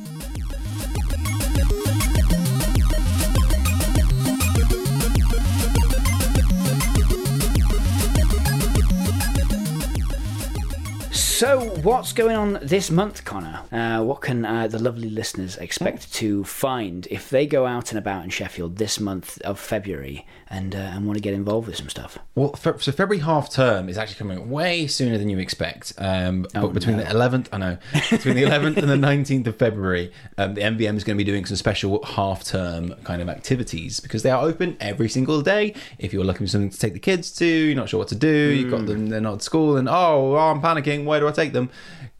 [11.43, 13.63] So, what's going on this month, Connor?
[13.73, 17.99] Uh, what can uh, the lovely listeners expect to find if they go out and
[17.99, 21.77] about in Sheffield this month of February and uh, and want to get involved with
[21.77, 22.17] some stuff?
[22.37, 25.95] Well, so February half term is actually coming way sooner than you expect.
[25.99, 27.79] Um, Oh, but between the 11th, I know,
[28.11, 31.29] between the 11th and the 19th of February, um, the NVM is going to be
[31.29, 35.75] doing some special half term kind of activities because they are open every single day.
[35.99, 38.15] If you're looking for something to take the kids to, you're not sure what to
[38.15, 41.32] do, you've got them, they're not at school, and oh, I'm panicking, where do I
[41.33, 41.71] take them?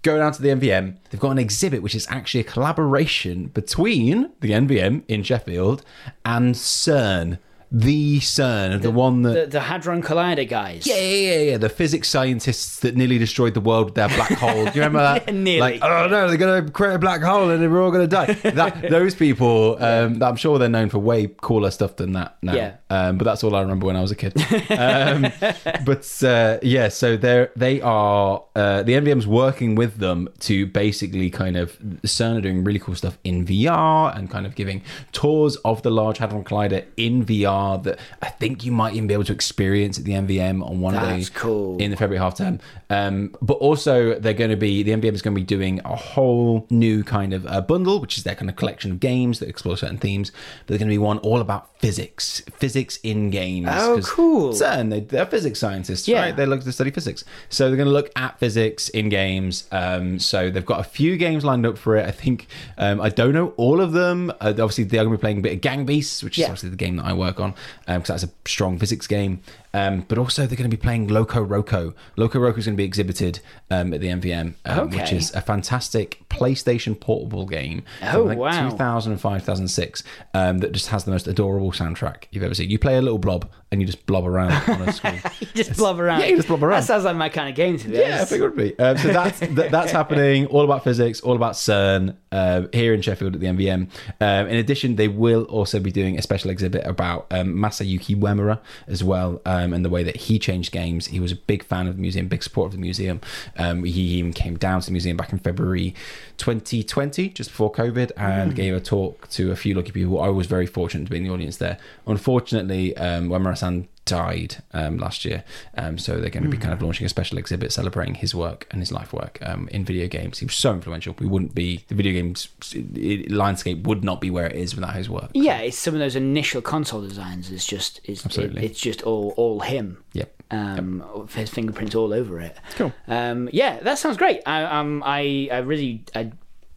[0.03, 0.97] Go down to the NVM.
[1.11, 5.85] They've got an exhibit which is actually a collaboration between the NVM in Sheffield
[6.25, 7.39] and CERN.
[7.75, 10.87] The CERN, the, one that The, the Hadron Collider guys.
[10.87, 11.57] yeah, yeah, yeah, yeah.
[11.57, 14.53] The physics scientists that nearly destroyed the world with their black hole.
[14.67, 15.35] Do you remember that?
[15.35, 15.79] Nearly.
[15.79, 18.15] Like, oh no, they're going to create a black hole and we're all going to
[18.17, 18.37] die.
[18.53, 22.55] That, those people, um, I'm sure they're known for way cooler stuff than that now.
[22.55, 22.77] Yeah.
[22.91, 24.35] Um, but that's all I remember when I was a kid.
[24.71, 25.33] Um,
[25.87, 31.31] but uh, yeah, so they're they are uh, the NVM's working with them to basically
[31.31, 34.83] kind of CERN are doing really cool stuff in VR and kind of giving
[35.13, 39.15] tours of the Large Hadron Collider in VR that I think you might even be
[39.15, 41.79] able to experience at the NVM on one That's day cool.
[41.79, 42.61] in the February half term.
[42.93, 45.97] Um, but also, they're going to be the NVM is going to be doing a
[45.97, 49.49] whole new kind of uh, bundle, which is their kind of collection of games that
[49.49, 50.31] explore certain themes.
[50.31, 53.69] But they're going to be one all about physics, physics in games.
[53.71, 54.53] Oh, cool.
[54.53, 56.21] CERN, they, they're physics scientists, Yeah.
[56.21, 56.37] right?
[56.37, 59.67] They look to study physics, so they're going to look at physics in games.
[59.73, 62.07] Um, so they've got a few games lined up for it.
[62.07, 62.47] I think
[62.79, 64.31] um, I don't know all of them.
[64.41, 66.43] Uh, obviously, they are going to be playing a bit of Gang Beasts, which is
[66.43, 66.47] Yeah.
[66.47, 67.55] obviously the game that I work on,
[67.87, 69.41] because that's a strong physics game.
[69.75, 71.95] Um, but also, they're going to be playing Loco Roco.
[72.17, 75.41] Loco Roco is going to be exhibited um, at the NVM, um, which is a
[75.41, 77.85] fantastic PlayStation portable game.
[78.03, 78.71] Oh, like, wow.
[78.71, 80.03] 2005, 2006,
[80.35, 82.71] um, that just has the most adorable soundtrack you've ever seen.
[82.71, 85.21] You play a little blob and you just blob around on a screen.
[85.41, 86.21] You just blob around.
[86.21, 86.81] yeah, you just blob around.
[86.81, 88.79] That sounds like my kind of game to be Yeah, I think it would be.
[88.79, 90.47] Um, so that's that, that's happening.
[90.47, 93.89] All about physics, all about CERN uh, here in Sheffield at the NVM.
[94.21, 98.61] Um, in addition, they will also be doing a special exhibit about um, Masayuki Uemura
[98.87, 101.07] as well, um, and the way that he changed games.
[101.07, 103.21] He was a big fan of the museum, big supporter of the museum.
[103.57, 105.95] Um, he even came down to the museum back in February
[106.39, 110.21] 2020, just before COVID, and gave a talk to a few lucky people.
[110.21, 111.79] I was very fortunate to be in the audience there.
[112.07, 115.45] Unfortunately, um, Uemura-san died um, last year,
[115.77, 118.67] um, so they're going to be kind of launching a special exhibit celebrating his work
[118.71, 120.39] and his life work um, in video games.
[120.39, 121.15] He was so influential.
[121.19, 124.95] We wouldn't be the video games it, landscape would not be where it is without
[124.95, 125.31] his work.
[125.35, 127.51] Yeah, it's some of those initial console designs.
[127.51, 130.03] Is just is it, it's just all all him.
[130.15, 130.43] Yep.
[130.51, 132.57] Um, his fingerprints all over it.
[132.75, 132.93] Cool.
[133.09, 134.43] Um, yeah, that sounds great.
[134.47, 136.33] I um I I really I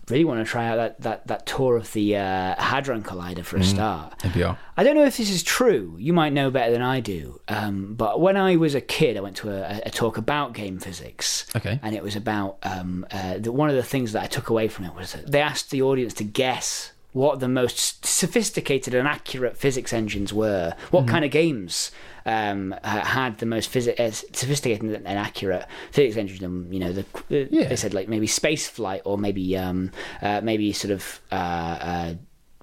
[0.09, 3.57] really want to try out that that, that tour of the uh, Hadron Collider for
[3.57, 4.17] a start.
[4.19, 4.57] NPR.
[4.77, 5.95] I don't know if this is true.
[5.99, 7.39] You might know better than I do.
[7.47, 10.79] Um, but when I was a kid, I went to a, a talk about game
[10.79, 11.45] physics.
[11.55, 11.79] Okay.
[11.81, 14.67] And it was about um, uh, the, one of the things that I took away
[14.67, 19.07] from it was that they asked the audience to guess what the most sophisticated and
[19.07, 20.75] accurate physics engines were.
[20.91, 21.09] What Mm-hmm.
[21.11, 21.91] kind of games
[22.25, 26.41] um, had the most physi- uh, sophisticated and accurate physics engines?
[26.41, 27.67] And you know, the, Yeah.
[27.67, 31.21] they said like maybe space flight or maybe um, uh, maybe sort of.
[31.31, 32.13] Uh, uh,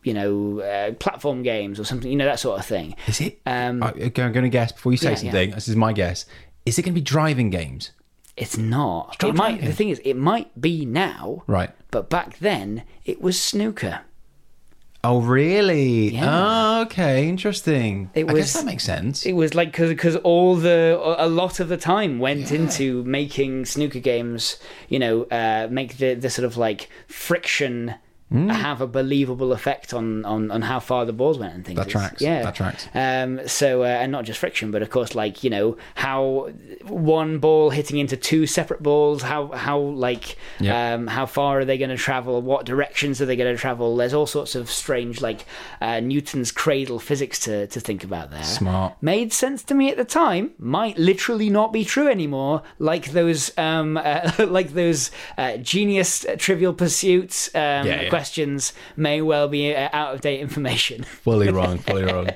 [0.04, 2.96] you know, uh, platform games or something, you know, that sort of thing.
[3.06, 3.40] Is it?
[3.46, 5.50] Um, I, I'm going to guess before you say Yeah, something.
[5.52, 6.26] This is my guess.
[6.66, 7.92] Is it going to be driving games?
[8.36, 9.16] It's not.
[9.22, 9.50] not It might.
[9.52, 9.64] driving.
[9.68, 11.70] The thing is, it might be now, Right.
[11.92, 14.00] but back then it was snooker.
[15.04, 16.10] Oh, really?
[16.14, 16.78] Yeah.
[16.78, 17.28] Oh, okay.
[17.28, 18.10] Interesting.
[18.14, 19.26] It I was- guess that makes sense.
[19.26, 23.98] It was like because all the a lot of the time went into making snooker
[23.98, 24.58] games.
[24.88, 27.94] You know, uh, make the the sort of like friction.
[28.32, 28.48] Hmm.
[28.48, 31.76] Have a believable effect on, on, on how far the balls went and things.
[31.76, 32.22] That It's- tracks.
[32.22, 32.88] Yeah, That tracks.
[32.94, 36.48] Um, so uh, and not just friction, but of course, like you know how
[36.84, 39.22] one ball hitting into two separate balls.
[39.22, 40.94] How how like Yeah.
[40.94, 42.40] um, how far are they going to travel?
[42.40, 43.96] What directions are they going to travel?
[43.96, 45.44] There's all sorts of strange like
[45.80, 48.94] uh, Newton's cradle physics to to think about there Smart.
[49.02, 53.56] made sense to me at the time might literally not be true anymore like those
[53.58, 58.08] um uh, like those uh, genius trivial pursuits um Yeah, yeah.
[58.22, 61.78] Questions may well be uh, out of date information Fully wrong.
[61.88, 62.28] Fully wrong.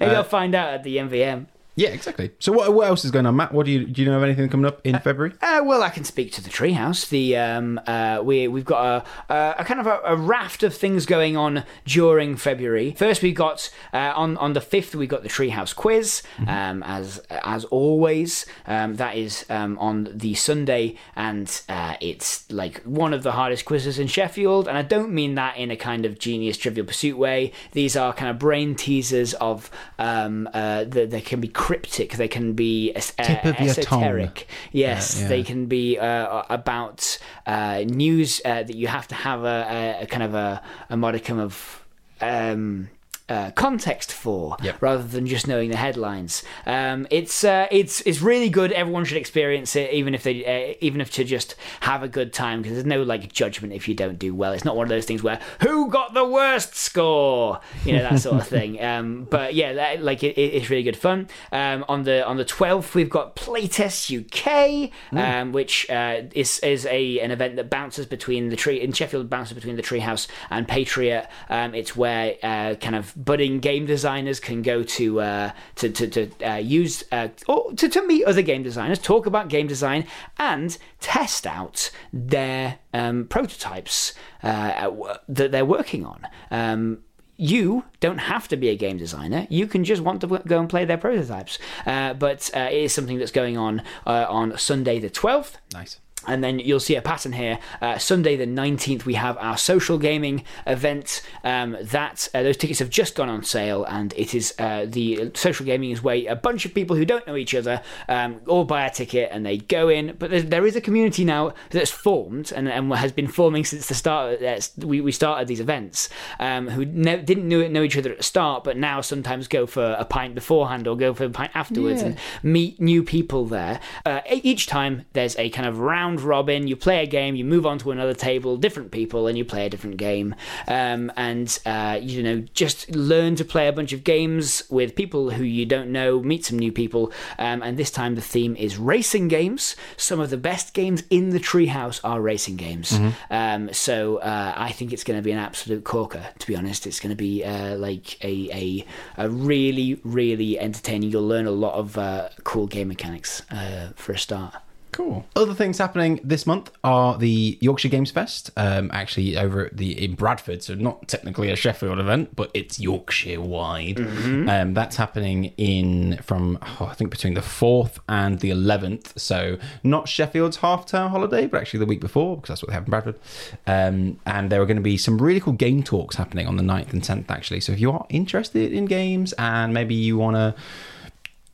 [0.00, 1.44] maybe i'll find out at the NVM
[1.78, 2.30] Yeah, exactly.
[2.38, 3.52] So what, what else is going on, Matt?
[3.52, 4.02] What do you do?
[4.02, 5.34] You know of anything coming up in February?
[5.42, 7.06] Uh, well, I can speak to the treehouse.
[7.10, 11.04] The um, uh, we we've got a, a, kind of a, a raft of things
[11.04, 12.92] going on during February.
[12.92, 17.18] First, we got uh, on on the fifth, we got the treehouse quiz, um, as
[17.44, 18.46] as always.
[18.66, 23.66] Um, that is um, on the Sunday, and uh, it's like one of the hardest
[23.66, 24.66] quizzes in Sheffield.
[24.66, 27.52] And I don't mean that in a kind of genius Trivial Pursuit way.
[27.72, 32.52] These are kind of brain teasers of um, uh, that can be cryptic, they can
[32.54, 34.02] be es- uh, Tip of your tongue.
[34.04, 34.46] esoteric.
[34.70, 35.28] Yes, Yeah, yeah.
[35.28, 40.02] they can be uh, about uh, news uh, that you have to have a, a,
[40.04, 41.82] a kind of a, a modicum of.
[42.20, 42.88] Um,
[43.28, 44.76] uh, context for Yep.
[44.80, 46.42] rather than just knowing the headlines.
[46.66, 48.70] Um, it's uh, it's it's really good.
[48.72, 52.32] Everyone should experience it, even if they uh, even if to just have a good
[52.32, 54.52] time because there's no like judgment if you don't do well.
[54.52, 58.20] It's not one of those things where who got the worst score, you know that
[58.20, 58.80] sort of thing.
[58.86, 61.28] Um, but yeah, that, like it, it- it's really good fun.
[61.50, 66.86] Um, on the on the 12th we've got Playtest UK, um, which uh, is is
[66.86, 70.68] a an event that bounces between the tree in Sheffield bounces between the Treehouse and
[70.68, 71.28] Patriot.
[71.48, 76.06] Um, it's where uh, kind of budding game designers can go to uh, to to,
[76.06, 80.06] to uh, use uh, or to, to meet other game designers, talk about game design,
[80.38, 84.90] and test out their um, prototypes uh,
[85.28, 86.26] that they're working on.
[86.50, 86.98] Um,
[87.36, 89.46] you don't have to be a game designer.
[89.50, 91.58] You can just want to go and play their prototypes.
[91.84, 95.56] Uh, but uh, it is something that's going on uh, on Sunday the 12th.
[95.72, 96.00] Nice.
[96.26, 97.58] And then you'll see a pattern here.
[97.80, 101.22] Uh, Sunday the 19th, we have our social gaming event.
[101.44, 105.30] Um, that uh, those tickets have just gone on sale, and it is uh, the
[105.34, 108.64] social gaming is where a bunch of people who don't know each other um, all
[108.64, 110.16] buy a ticket and they go in.
[110.18, 114.42] But there's, a community now that's formed and, and has been forming since the start.
[114.42, 116.08] Uh, we, we started these events
[116.40, 119.64] um, who ne- didn't know, know each other at the start, but now sometimes go
[119.66, 122.08] for a pint beforehand or go for a pint afterwards Yeah.
[122.08, 123.80] and meet new people there.
[124.04, 126.66] Uh, each time there's a kind of round robin.
[126.66, 129.66] You play a game, you move on to another table, different people, and you play
[129.66, 130.34] a different game.
[130.68, 135.30] Um, and uh, you know, just learn to play a bunch of games with people
[135.30, 137.12] who you don't know, meet some new people.
[137.38, 139.76] Um, and this time the theme is racing games.
[139.96, 142.92] Some of the best games in the treehouse are racing games.
[143.30, 146.26] Um, so uh, I think it's going to be an absolute corker.
[146.38, 151.10] To be honest, it's going to be uh, like a, a a really really entertaining.
[151.10, 154.54] You'll learn a lot of uh, cool game mechanics uh, for a start.
[154.96, 155.26] Cool.
[155.36, 160.02] Other things happening this month are the Yorkshire Games Fest, um, actually over at the
[160.02, 164.00] in Bradford, so not technically a Sheffield event, but it's Yorkshire wide.
[164.48, 169.58] Um, that's happening in from oh, I think between the fourth and the eleventh, so
[169.84, 172.84] not Sheffield's half term holiday, but actually the week before because that's what they have
[172.84, 173.18] in Bradford.
[173.66, 176.62] Um, and there are going to be some really cool game talks happening on the
[176.62, 177.60] 9th and tenth, actually.
[177.60, 180.54] So if you are interested in games and maybe you want to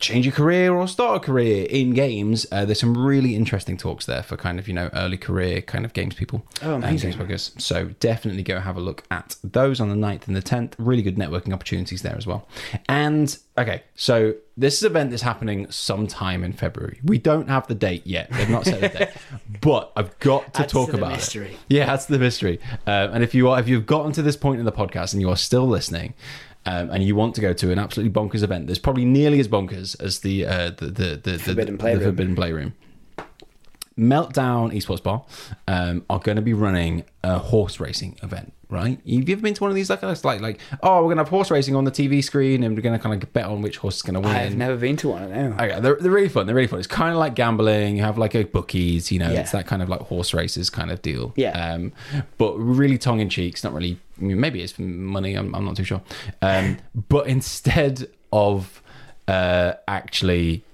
[0.03, 2.45] change your career or start a career in games.
[2.53, 5.85] Uh, there's some really interesting talks there for kind of you know early career kind
[5.85, 6.45] of games people.
[6.63, 7.13] Oh, and amazing.
[7.13, 7.61] games bloggers.
[7.61, 10.75] So definitely go have a look at those on the 9th and the 10th.
[10.79, 12.47] Really good networking opportunities there as well.
[12.89, 16.99] And okay, so this event is happening sometime in February.
[17.05, 18.29] We don't have the date yet.
[18.33, 19.09] They've not set the date,
[19.63, 21.53] but I've got to Adds talk to the about mystery.
[21.53, 21.59] it.
[21.69, 22.59] Yeah, that's the mystery.
[22.87, 25.23] Um, and if you are, if you've gotten to this point in the podcast and
[25.23, 26.15] you are still listening,
[26.67, 29.49] um, and you want to go to an absolutely bonkers event, there's probably nearly as
[29.49, 31.99] bonkers as the uh, the, the, the, Forbidden Playroom.
[31.99, 32.75] the Forbidden Playroom.
[33.99, 35.23] Meltdown Esports Bar
[35.69, 38.99] um, are going to be running a horse racing event, right?
[39.05, 41.25] You've ever been to one of these like it's like like oh we're going to
[41.25, 43.61] have horse racing on the TV screen and we're going to kind of bet on
[43.61, 44.35] which horse is going to win.
[44.35, 45.31] I've never been to one.
[45.31, 45.55] No.
[45.63, 46.47] Okay, they're, they're really fun.
[46.47, 46.79] They're really fun.
[46.79, 47.99] It's kind of like gambling.
[47.99, 49.41] You have like a bookies, you know, Yeah.
[49.41, 51.35] it's that kind of like horse races kind of deal.
[51.37, 51.51] Yeah.
[51.51, 51.93] Um,
[52.39, 53.55] but really tongue in cheek.
[53.55, 55.35] It's not really, maybe it's money.
[55.35, 56.03] I'm, I'm not too sure.
[56.41, 58.83] Um, but instead of
[59.29, 60.65] uh, actually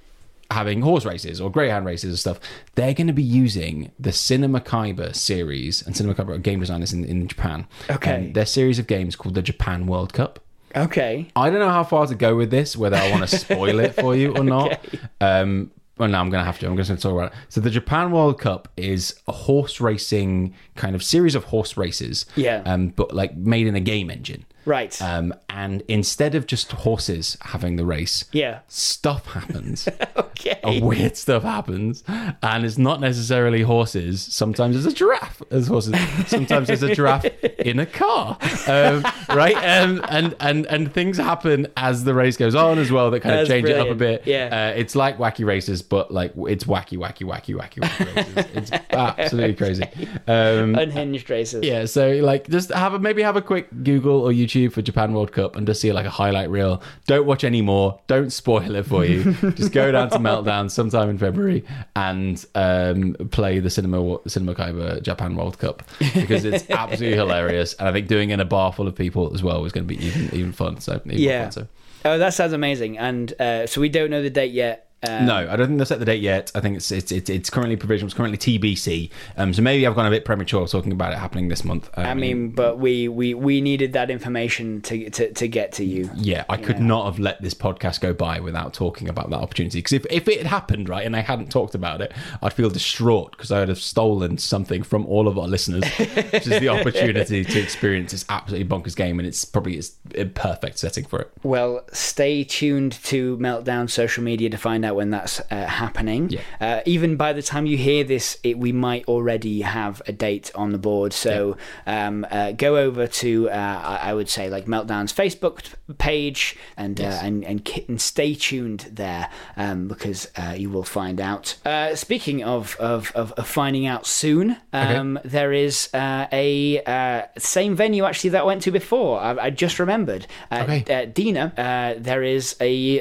[0.50, 2.40] having horse races or greyhound races and stuff,
[2.74, 6.92] they're going to be using the Cinema Kaiba series, and Cinema Kaiba are game designers
[6.92, 7.66] in, in Japan.
[7.90, 8.26] Okay.
[8.26, 10.40] Um, their series of games called the Japan World Cup.
[10.76, 11.28] Okay.
[11.34, 13.94] I don't know how far to go with this, whether I want to spoil it
[13.94, 14.78] for you or not.
[14.88, 14.98] Okay.
[15.20, 16.66] Um, well, no, I'm going to have to.
[16.66, 17.38] I'm going to talk about it.
[17.48, 22.26] So, the Japan World Cup is a horse racing kind of series of horse races.
[22.36, 22.62] Yeah.
[22.64, 24.44] Um, but like made in a game engine.
[24.68, 25.00] Right.
[25.00, 28.60] Um, and instead of just horses having the race, yeah.
[28.68, 29.88] stuff happens.
[30.38, 30.60] Okay.
[30.62, 34.22] Uh, weird stuff happens, and it's not necessarily horses.
[34.22, 35.96] Sometimes there's a giraffe as horses.
[36.28, 37.24] Sometimes there's a giraffe
[37.58, 38.38] in a car,
[38.68, 39.56] um, right?
[39.56, 43.34] Um, and and and things happen as the race goes on as well that kind
[43.34, 44.26] That's of change it up a bit.
[44.26, 44.72] Yeah.
[44.74, 48.46] uh, it's like wacky races, but like it's wacky, wacky, wacky, wacky, wacky races.
[48.54, 49.84] It's absolutely crazy.
[50.28, 51.64] Um, Unhinged races.
[51.64, 55.12] yeah, so like just have a maybe have a quick Google or YouTube for Japan
[55.12, 56.82] World Cup and just see like a highlight reel.
[57.06, 58.00] Don't watch any more.
[58.08, 59.32] Don't spoil it for you.
[59.54, 65.02] just go down to Meltdown sometime in February and um, play the Cinema Cinema Kaiba
[65.02, 65.82] Japan World Cup
[66.14, 67.74] because it's absolutely hilarious.
[67.74, 69.86] And I think doing it in a bar full of people as well is going
[69.86, 70.80] to be even even fun.
[70.80, 71.42] So even Yeah.
[71.44, 71.66] fun, so.
[72.04, 72.98] Oh, that sounds amazing.
[72.98, 74.87] And uh, so we don't know the date yet.
[75.06, 76.50] Um, No, I don't think they've set the date yet.
[76.54, 78.08] I think it's it's it's, it's currently provisional.
[78.08, 79.10] It's currently TBC.
[79.36, 81.88] Um, so maybe I've gone a bit premature talking about it happening this month.
[81.94, 85.84] Um, I mean, but we, we, we needed that information to, to, to get to
[85.84, 86.10] you.
[86.14, 89.78] Yeah, I could not have let this podcast go by without talking about that opportunity.
[89.78, 92.70] Because if, if it had happened, right, and I hadn't talked about it, I'd feel
[92.70, 96.68] distraught because I would have stolen something from all of our listeners, which is the
[96.80, 99.18] opportunity to experience this absolutely bonkers game.
[99.18, 101.30] And it's probably it's a perfect setting for it.
[101.42, 106.30] Well, stay tuned to Meltdown social media to find out when that's uh, happening.
[106.30, 106.40] Yeah.
[106.60, 110.50] Uh, even by the time you hear this, it, we might already have a date
[110.54, 111.12] on the board.
[111.12, 115.62] So um, uh, go over to, uh, I, would say, like Meltdown's Facebook
[115.98, 120.84] page and uh, and and, ki- and stay tuned there um, because uh, you will
[120.84, 121.56] find out.
[121.64, 127.22] Uh, speaking of, of, of, of finding out soon, um, there is uh, a uh,
[127.38, 129.20] same venue actually that I went to before.
[129.20, 130.26] I, I just remembered.
[130.50, 130.84] Uh, Okay.
[131.02, 133.00] uh, Dina, uh, there is a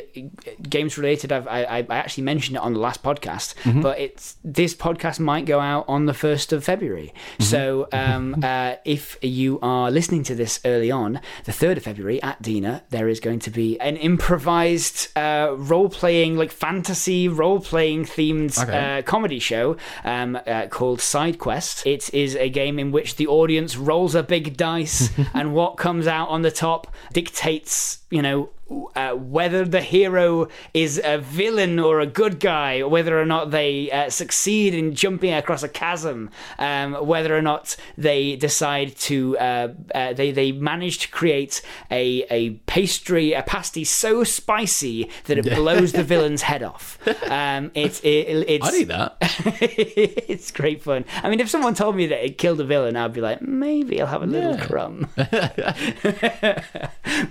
[0.70, 1.32] games related.
[1.32, 3.82] I've, I, I actually mentioned it on the last podcast, Mm-hmm.
[3.82, 7.13] but it's this podcast might go out on the first of February.
[7.34, 7.43] Mm-hmm.
[7.43, 12.21] So um, uh, if you are listening to this early on, the third of February
[12.21, 17.59] at Dina, there is going to be an improvised uh, role playing, like fantasy role
[17.59, 18.99] playing themed Okay.
[18.99, 21.86] uh, comedy show um, uh, called Side Quest.
[21.86, 26.07] It is a game in which the audience rolls a big dice, and what comes
[26.07, 28.49] out on the top dictates, you know,
[28.95, 33.91] uh, whether the hero is a villain or a good guy, whether or not they
[33.91, 39.70] uh, succeed in jumping across a chasm, um, whether or not they decide to uh,
[39.93, 41.61] uh, they they manage to create
[41.91, 46.97] a a pastry a pasty so spicy that it blows the villain's head off.
[47.30, 49.18] Um, it's it, it's I need that.
[49.22, 51.05] it's great fun.
[51.24, 54.01] I mean, if someone told me that it killed a villain, I'd be like, maybe
[54.01, 55.07] I'll have a little crumb.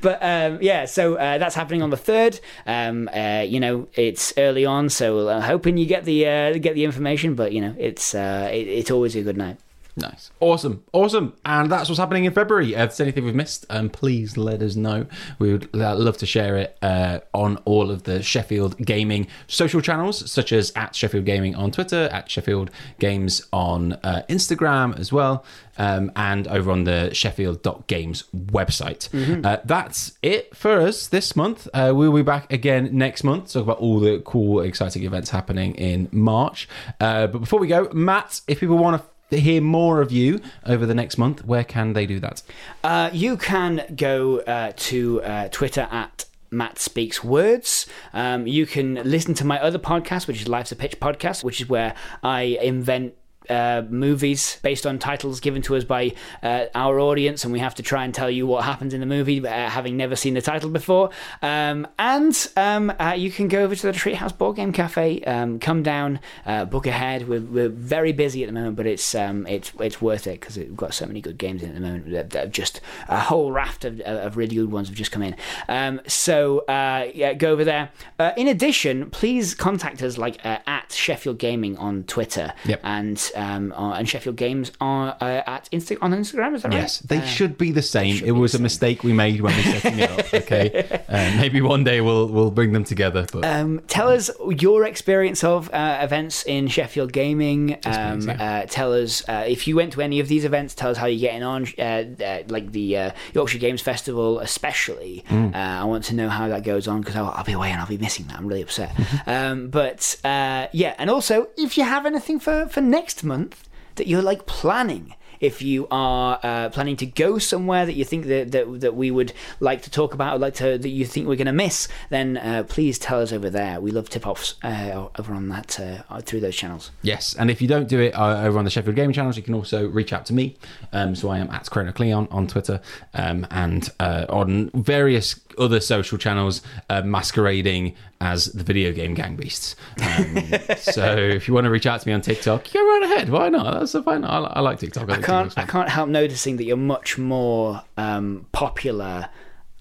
[0.00, 2.40] but um, yeah, so uh, that's happening on the third.
[2.66, 6.74] Um, uh, you know, it's early on, so I'm hoping you get the uh, get
[6.74, 7.34] the information.
[7.34, 9.58] But you know, it's uh, it, it's always a good night.
[9.98, 10.30] Nice.
[10.40, 10.84] Awesome.
[10.92, 11.32] Awesome.
[11.46, 12.74] And that's what's happening in February.
[12.74, 15.06] If there's anything we've missed, um, please let us know.
[15.38, 19.80] We would uh, love to share it uh, on all of the Sheffield Gaming social
[19.80, 25.12] channels, such as at Sheffield Gaming on Twitter, at Sheffield Games on uh, Instagram as
[25.12, 25.44] well,
[25.78, 29.08] um, and over on the Sheffield.games website.
[29.46, 31.68] Uh, that's it for us this month.
[31.72, 35.30] Uh, we'll be back again next month to talk about all the cool, exciting events
[35.30, 36.68] happening in March.
[37.00, 40.86] Uh, but before we go, Matt, if people want to hear more of you over
[40.86, 42.42] the next month, where can they do that?
[42.84, 47.86] Uh, you can go uh, to uh, Twitter at Matt Speaks Words.
[48.12, 51.60] Um, you can listen to my other podcast, which is Life's a Pitch podcast, which
[51.60, 53.14] is where I invent
[53.48, 57.74] uh, movies based on titles given to us by uh, our audience, and we have
[57.76, 60.42] to try and tell you what happens in the movie, uh, having never seen the
[60.42, 61.10] title before.
[61.42, 65.58] Um, and um, uh, you can go over to the Treehouse Board Game Cafe, um,
[65.58, 67.28] come down, uh, book ahead.
[67.28, 70.56] We're, we're very busy at the moment, but it's um, it's it's worth it because
[70.56, 72.10] we've got so many good games in at the moment.
[72.10, 75.36] That, that just a whole raft of, of really good ones have just come in.
[75.68, 77.90] Um, so uh, yeah, go over there.
[78.36, 82.80] in addition, please contact us like at Sheffield Gaming on Twitter Yep.
[82.84, 86.54] and um, uh, and Sheffield Games are uh, at Insta- on Instagram.
[86.54, 86.78] Is that right?
[86.78, 88.22] Yes, they Uh, should be the same.
[88.24, 90.26] It was a mistake we made when we setting it up.
[90.46, 93.26] Okay, uh, maybe one day we'll we'll bring them together.
[93.32, 94.30] But Um, tell us
[94.66, 97.78] your experience of uh, events in Sheffield Gaming.
[97.84, 100.74] Um, uh, tell us uh, if you went to any of these events.
[100.74, 105.24] Tell us how you're getting on, uh, uh, like the uh, Yorkshire Games Festival, especially.
[105.28, 105.54] Mm.
[105.54, 107.80] Uh, I want to know how that goes on because I'll, I'll be away and
[107.80, 108.38] I'll be missing that.
[108.38, 108.92] I'm really upset.
[109.26, 114.06] um, but uh, yeah, and also if you have anything for for next month that
[114.06, 115.14] you're like planning.
[115.38, 119.10] If you are uh, planning to go somewhere that you think that, that that we
[119.10, 121.88] would like to talk about, or like to that you think we're going to miss,
[122.08, 123.78] then uh, please tell us over there.
[123.78, 126.90] We love tip offs uh, over on that uh, through those channels.
[127.02, 129.42] yes, and if you don't do it uh, over on the Sheffield Gaming channels, you
[129.42, 130.56] can also reach out to me.
[130.94, 132.80] Um, so I am at Chrono Cleon on Twitter
[133.12, 139.36] um, and uh, on various other social channels, uh, masquerading as the video game gang
[139.36, 139.76] beasts.
[140.00, 140.36] Um,
[140.78, 143.28] so if you want to reach out to me on TikTok, go right ahead.
[143.30, 143.78] Why not?
[143.78, 144.24] That's a fine.
[144.24, 145.08] I, I like TikTok.
[145.10, 149.28] I think can't TikTok's I can't help noticing that you're much more um, popular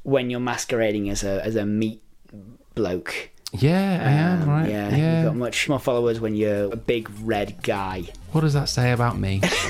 [0.03, 2.01] when you're masquerading as a as a meat
[2.75, 3.31] bloke.
[3.53, 4.41] Yeah, I am.
[4.41, 4.69] Um, Right.
[4.69, 5.17] Yeah, yeah.
[5.21, 8.03] you've got much more followers when you're a big red guy.
[8.33, 9.41] What does that say about me?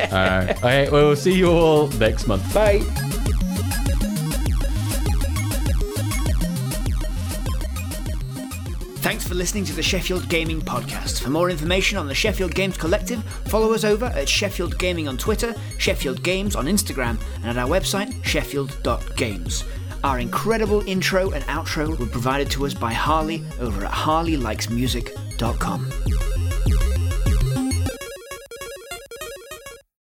[0.00, 0.56] Alright.
[0.56, 2.52] Okay, well, we'll see you all next month.
[2.52, 2.80] Bye.
[9.00, 11.22] Thanks for listening to the Sheffield Gaming Podcast.
[11.22, 15.16] For more information on the Sheffield Games Collective, follow us over at Sheffield Gaming on
[15.16, 19.64] Twitter, Sheffield Games on Instagram, and at our website, sheffield.games.
[20.04, 26.29] Our incredible intro and outro were provided to us by Harley over at harleylikesmusic.com.